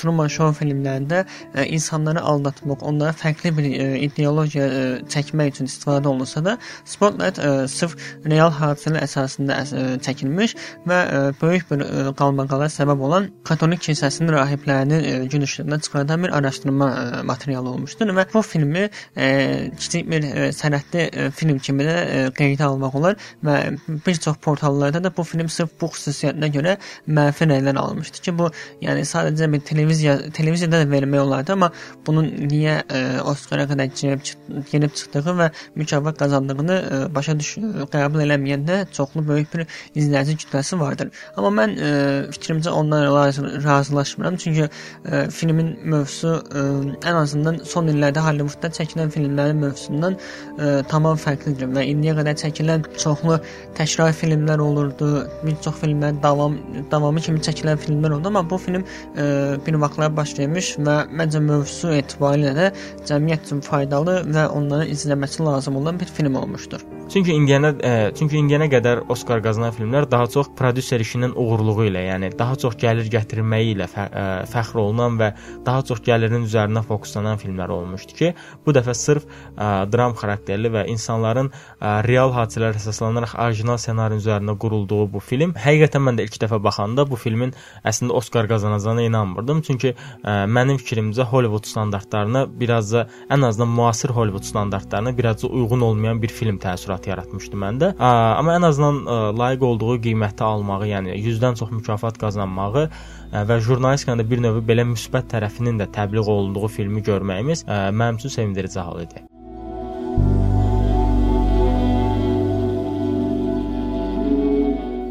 Truman 0.01 0.33
Show 0.33 0.57
filmlərində 0.57 1.27
insanları 1.67 2.25
aldatmaq, 2.25 2.89
onlara 2.89 3.13
fərqli 3.13 3.50
fərqli 3.51 3.57
bir 3.57 3.81
e, 3.81 4.01
ideologiya 4.07 4.67
e, 4.67 4.83
çəkmək 5.11 5.55
üçün 5.55 5.67
istifadə 5.67 6.09
olunsa 6.09 6.43
da, 6.45 6.59
Spotlight 6.85 7.39
e, 7.39 7.69
sırf 7.69 7.97
real 8.25 8.51
hadisələr 8.51 9.05
əsasında 9.05 9.57
e, 9.63 9.83
çəkilmiş 10.05 10.55
və 10.87 10.99
e, 11.01 11.21
böyük 11.41 11.71
bir 11.71 11.85
qalmaqala 12.19 12.69
səbəb 12.71 13.01
olan 13.01 13.31
katolik 13.45 13.83
kilsəsinin 13.83 14.33
rahiblərinin 14.33 15.05
e, 15.05 15.27
gün 15.27 15.43
işığına 15.43 15.81
çıxardan 15.81 16.25
bir 16.25 16.37
araşdırma 16.39 16.91
e, 16.91 17.23
materialı 17.23 17.71
olmuşdur 17.71 18.07
və 18.17 18.27
bu 18.35 18.43
filmi 18.43 18.89
e, 19.17 19.71
kiçik 19.79 20.11
bir 20.11 20.25
e, 20.25 20.51
sənədli 20.53 21.09
e, 21.11 21.31
film 21.31 21.59
kimi 21.59 21.87
də 21.87 21.97
e, 22.01 22.23
qeydə 22.37 22.65
almaq 22.69 22.97
olar 22.97 23.19
və 23.45 23.77
bir 24.07 24.15
çox 24.15 24.37
portallarda 24.43 25.05
da 25.05 25.13
bu 25.17 25.25
film 25.25 25.49
sırf 25.49 25.75
bu 25.81 25.91
xüsusiyyətinə 25.95 26.53
görə 26.55 26.77
mənfi 27.09 27.49
rəylər 27.51 27.79
almışdı 27.79 28.23
ki, 28.27 28.37
bu 28.39 28.51
yəni 28.83 29.05
sadəcə 29.09 29.51
bir 29.53 29.65
televiziya 29.67 30.19
televiziyada 30.37 30.85
da 30.85 30.91
vermək 30.91 31.21
olardı, 31.21 31.53
amma 31.53 31.71
bunun 32.07 32.29
niyə 32.51 32.81
e, 32.91 33.01
o 33.23 33.30
Oscara 33.31 33.67
qədər 33.71 33.91
girib, 33.95 34.25
girib 34.71 34.95
çıxdığı 34.97 35.35
və 35.41 35.49
mükafat 35.79 36.19
qazandığını 36.21 36.77
ə, 36.77 37.01
e, 37.01 37.15
başa 37.15 37.37
düş 37.39 37.53
qəbul 37.93 38.25
eləməyəndə 38.27 38.81
çoxlu 38.97 39.25
böyük 39.29 39.53
bir 39.55 39.65
izləyici 39.95 40.37
kütləsi 40.43 40.79
vardır. 40.81 41.11
Amma 41.37 41.53
mən 41.61 41.77
ə, 41.77 41.91
e, 41.91 42.21
fikrimcə 42.35 42.73
onlarla 42.75 43.29
razılaşmıram, 43.65 44.39
çünki 44.43 44.67
ə, 44.67 44.71
e, 44.71 45.23
filmin 45.35 45.73
mövzusu 45.85 46.35
ə, 46.41 46.65
ən 47.01 47.21
azından 47.23 47.61
son 47.69 47.91
illərdə 47.93 48.25
Hollywoodda 48.25 48.73
çəkilən 48.81 49.13
filmlərin 49.15 49.63
mövzusundan 49.65 50.17
ə, 50.17 50.73
tamam 50.91 51.19
fərqlidir 51.21 51.71
və 51.75 51.87
indiyə 51.93 52.17
qədər 52.19 52.39
çəkilən 52.45 52.87
çoxlu 52.99 53.39
təkrar 53.79 54.15
filmlər 54.17 54.63
olurdu. 54.65 55.11
Bir 55.45 55.57
çox 55.65 55.81
filmlər 55.83 56.19
davam 56.23 56.59
davamı 56.91 57.23
kimi 57.25 57.43
çəkilən 57.45 57.81
filmlər 57.81 58.19
oldu, 58.19 58.31
amma 58.33 58.45
bu 58.51 58.59
film 58.61 58.85
ə, 59.15 59.27
bir 59.67 59.81
vaxtlar 59.83 60.13
baş 60.17 60.37
vermiş 60.39 60.75
və 60.87 60.97
məncə 61.17 61.43
mövzusu 61.45 61.93
etibarilə 61.97 62.53
də 62.57 62.71
cəmiyyət 63.09 63.20
cəmiyyət 63.21 63.47
üçün 63.47 63.61
faydalı 63.65 64.23
və 64.33 64.47
onların 64.49 64.89
izləməsi 64.95 65.45
lazım 65.45 65.77
olan 65.77 66.01
bir 66.01 66.07
film 66.07 66.37
olmuşdur. 66.41 66.81
Çünki 67.11 67.35
indiyənə 67.35 67.71
e, 67.83 67.93
çünki 68.15 68.39
indiyənə 68.39 68.69
qədər 68.71 69.01
Oskar 69.11 69.41
qazanan 69.43 69.73
filmlər 69.75 70.07
daha 70.11 70.29
çox 70.31 70.53
prodüser 70.55 71.03
işinin 71.03 71.33
uğurluğu 71.35 71.89
ilə, 71.89 72.05
yəni 72.07 72.29
daha 72.39 72.55
çox 72.63 72.77
gəlir 72.79 73.09
gətirməyi 73.11 73.73
ilə 73.75 73.89
fə, 73.91 74.05
ə, 74.07 74.23
e, 74.45 74.45
fəxr 74.53 74.79
olunan 74.79 75.19
və 75.19 75.33
daha 75.67 75.83
çox 75.89 76.05
gəlirin 76.07 76.47
üzərinə 76.47 76.85
fokuslanan 76.87 77.41
filmlər 77.43 77.73
olmuşdu 77.75 78.15
ki, 78.21 78.31
bu 78.67 78.75
dəfə 78.77 78.95
sırf 78.95 79.27
ə, 79.27 79.33
e, 79.33 79.71
dram 79.91 80.15
xarakterli 80.21 80.71
və 80.71 80.85
insanların 80.93 81.51
ə, 81.51 81.97
real 82.07 82.31
hadisələrə 82.37 82.79
əsaslanaraq 82.79 83.35
orijinal 83.43 83.83
ssenari 83.83 84.21
üzərinə 84.23 84.55
qurulduğu 84.63 85.09
bu 85.11 85.25
film, 85.33 85.57
həqiqətən 85.59 86.07
mən 86.07 86.21
də 86.21 86.29
ilk 86.29 86.39
dəfə 86.45 86.63
baxanda 86.63 87.09
bu 87.11 87.19
filmin 87.19 87.57
əslində 87.83 88.15
Oskar 88.21 88.47
qazanacağına 88.47 89.09
inanmırdım. 89.09 89.65
Çünki 89.67 89.97
ə, 89.97 90.39
mənim 90.47 90.79
fikrimcə 90.79 91.27
Hollywood 91.27 91.67
standartlarına 91.67 92.47
biraz 92.61 92.95
da 92.95 93.09
ən 93.31 93.47
azından 93.47 93.69
müasir 93.69 94.11
Hollywood 94.11 94.43
standartlarına 94.43 95.19
biraz 95.19 95.43
da 95.43 95.49
uyğun 95.49 95.81
olmayan 95.81 96.23
bir 96.23 96.29
film 96.29 96.59
təəssüratı 96.59 96.81
təəssürat 96.81 97.09
yaratmışdı 97.09 97.57
məndə. 97.57 97.91
Amma 97.99 98.57
ən 98.59 98.67
azından 98.67 99.39
layiq 99.39 99.65
olduğu 99.65 99.99
qiyməti 100.07 100.45
almağı, 100.45 100.89
yəni 100.91 101.17
100-dən 101.17 101.59
çox 101.61 101.71
mükafat 101.71 102.19
qazanmağı 102.19 102.89
və 103.33 103.61
jurnalistikanın 103.61 104.25
da 104.25 104.31
bir 104.31 104.43
növ 104.43 104.63
belə 104.67 104.87
müsbət 104.93 105.31
tərəfinin 105.35 105.81
də 105.81 105.91
təbliğ 105.93 106.25
olunduğu 106.27 106.69
filmi 106.69 107.03
görməyimiz 107.03 107.67
mənim 107.69 108.17
üçün 108.17 108.29
sevindirici 108.29 108.81
hal 108.81 109.03
idi. 109.03 109.27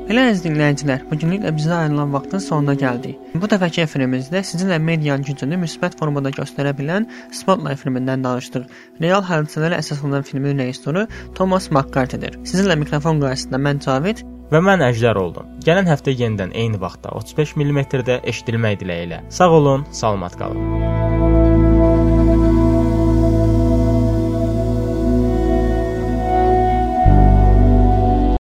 Elə 0.10 0.24
əziz 0.32 0.40
dinləyicilər, 0.42 1.04
bu 1.06 1.18
günlük 1.22 1.44
də 1.44 1.52
bizə 1.54 1.76
ayrılan 1.84 2.10
vaxtın 2.16 2.42
sonuna 2.42 2.74
gəldik. 2.82 3.20
Bu 3.38 3.46
dəfəki 3.52 3.84
efirimizdə 3.84 4.42
sizinlə 4.42 4.80
medianın 4.82 5.28
gücünü 5.28 5.60
müsbət 5.62 6.00
formada 6.00 6.32
göstərə 6.34 6.72
bilən 6.80 7.06
Spotlight 7.30 7.78
filmindən 7.84 8.26
danışdıq. 8.26 8.66
Real 9.06 9.22
hadisələrə 9.30 9.78
əsaslanan 9.84 10.26
filmin 10.26 10.58
rejissoru 10.66 11.06
Thomas 11.38 11.70
McCarthy-dir. 11.70 12.42
Sizinlə 12.42 12.80
mikrofon 12.82 13.22
qarşısında 13.22 13.62
mən 13.70 13.86
Cavid 13.86 14.26
və 14.50 14.66
mən 14.66 14.82
Əjdər 14.90 15.22
oldum. 15.22 15.54
Gələn 15.68 15.86
həftə 15.94 16.18
yenidən 16.18 16.58
eyni 16.58 16.82
vaxtda 16.82 17.14
35 17.22 17.54
mm-də 17.62 18.24
eşidilmək 18.34 18.82
diləyi 18.82 19.12
ilə. 19.12 19.22
Sağ 19.30 19.52
olun, 19.62 19.86
salamat 19.94 20.42
qalın. 20.42 21.29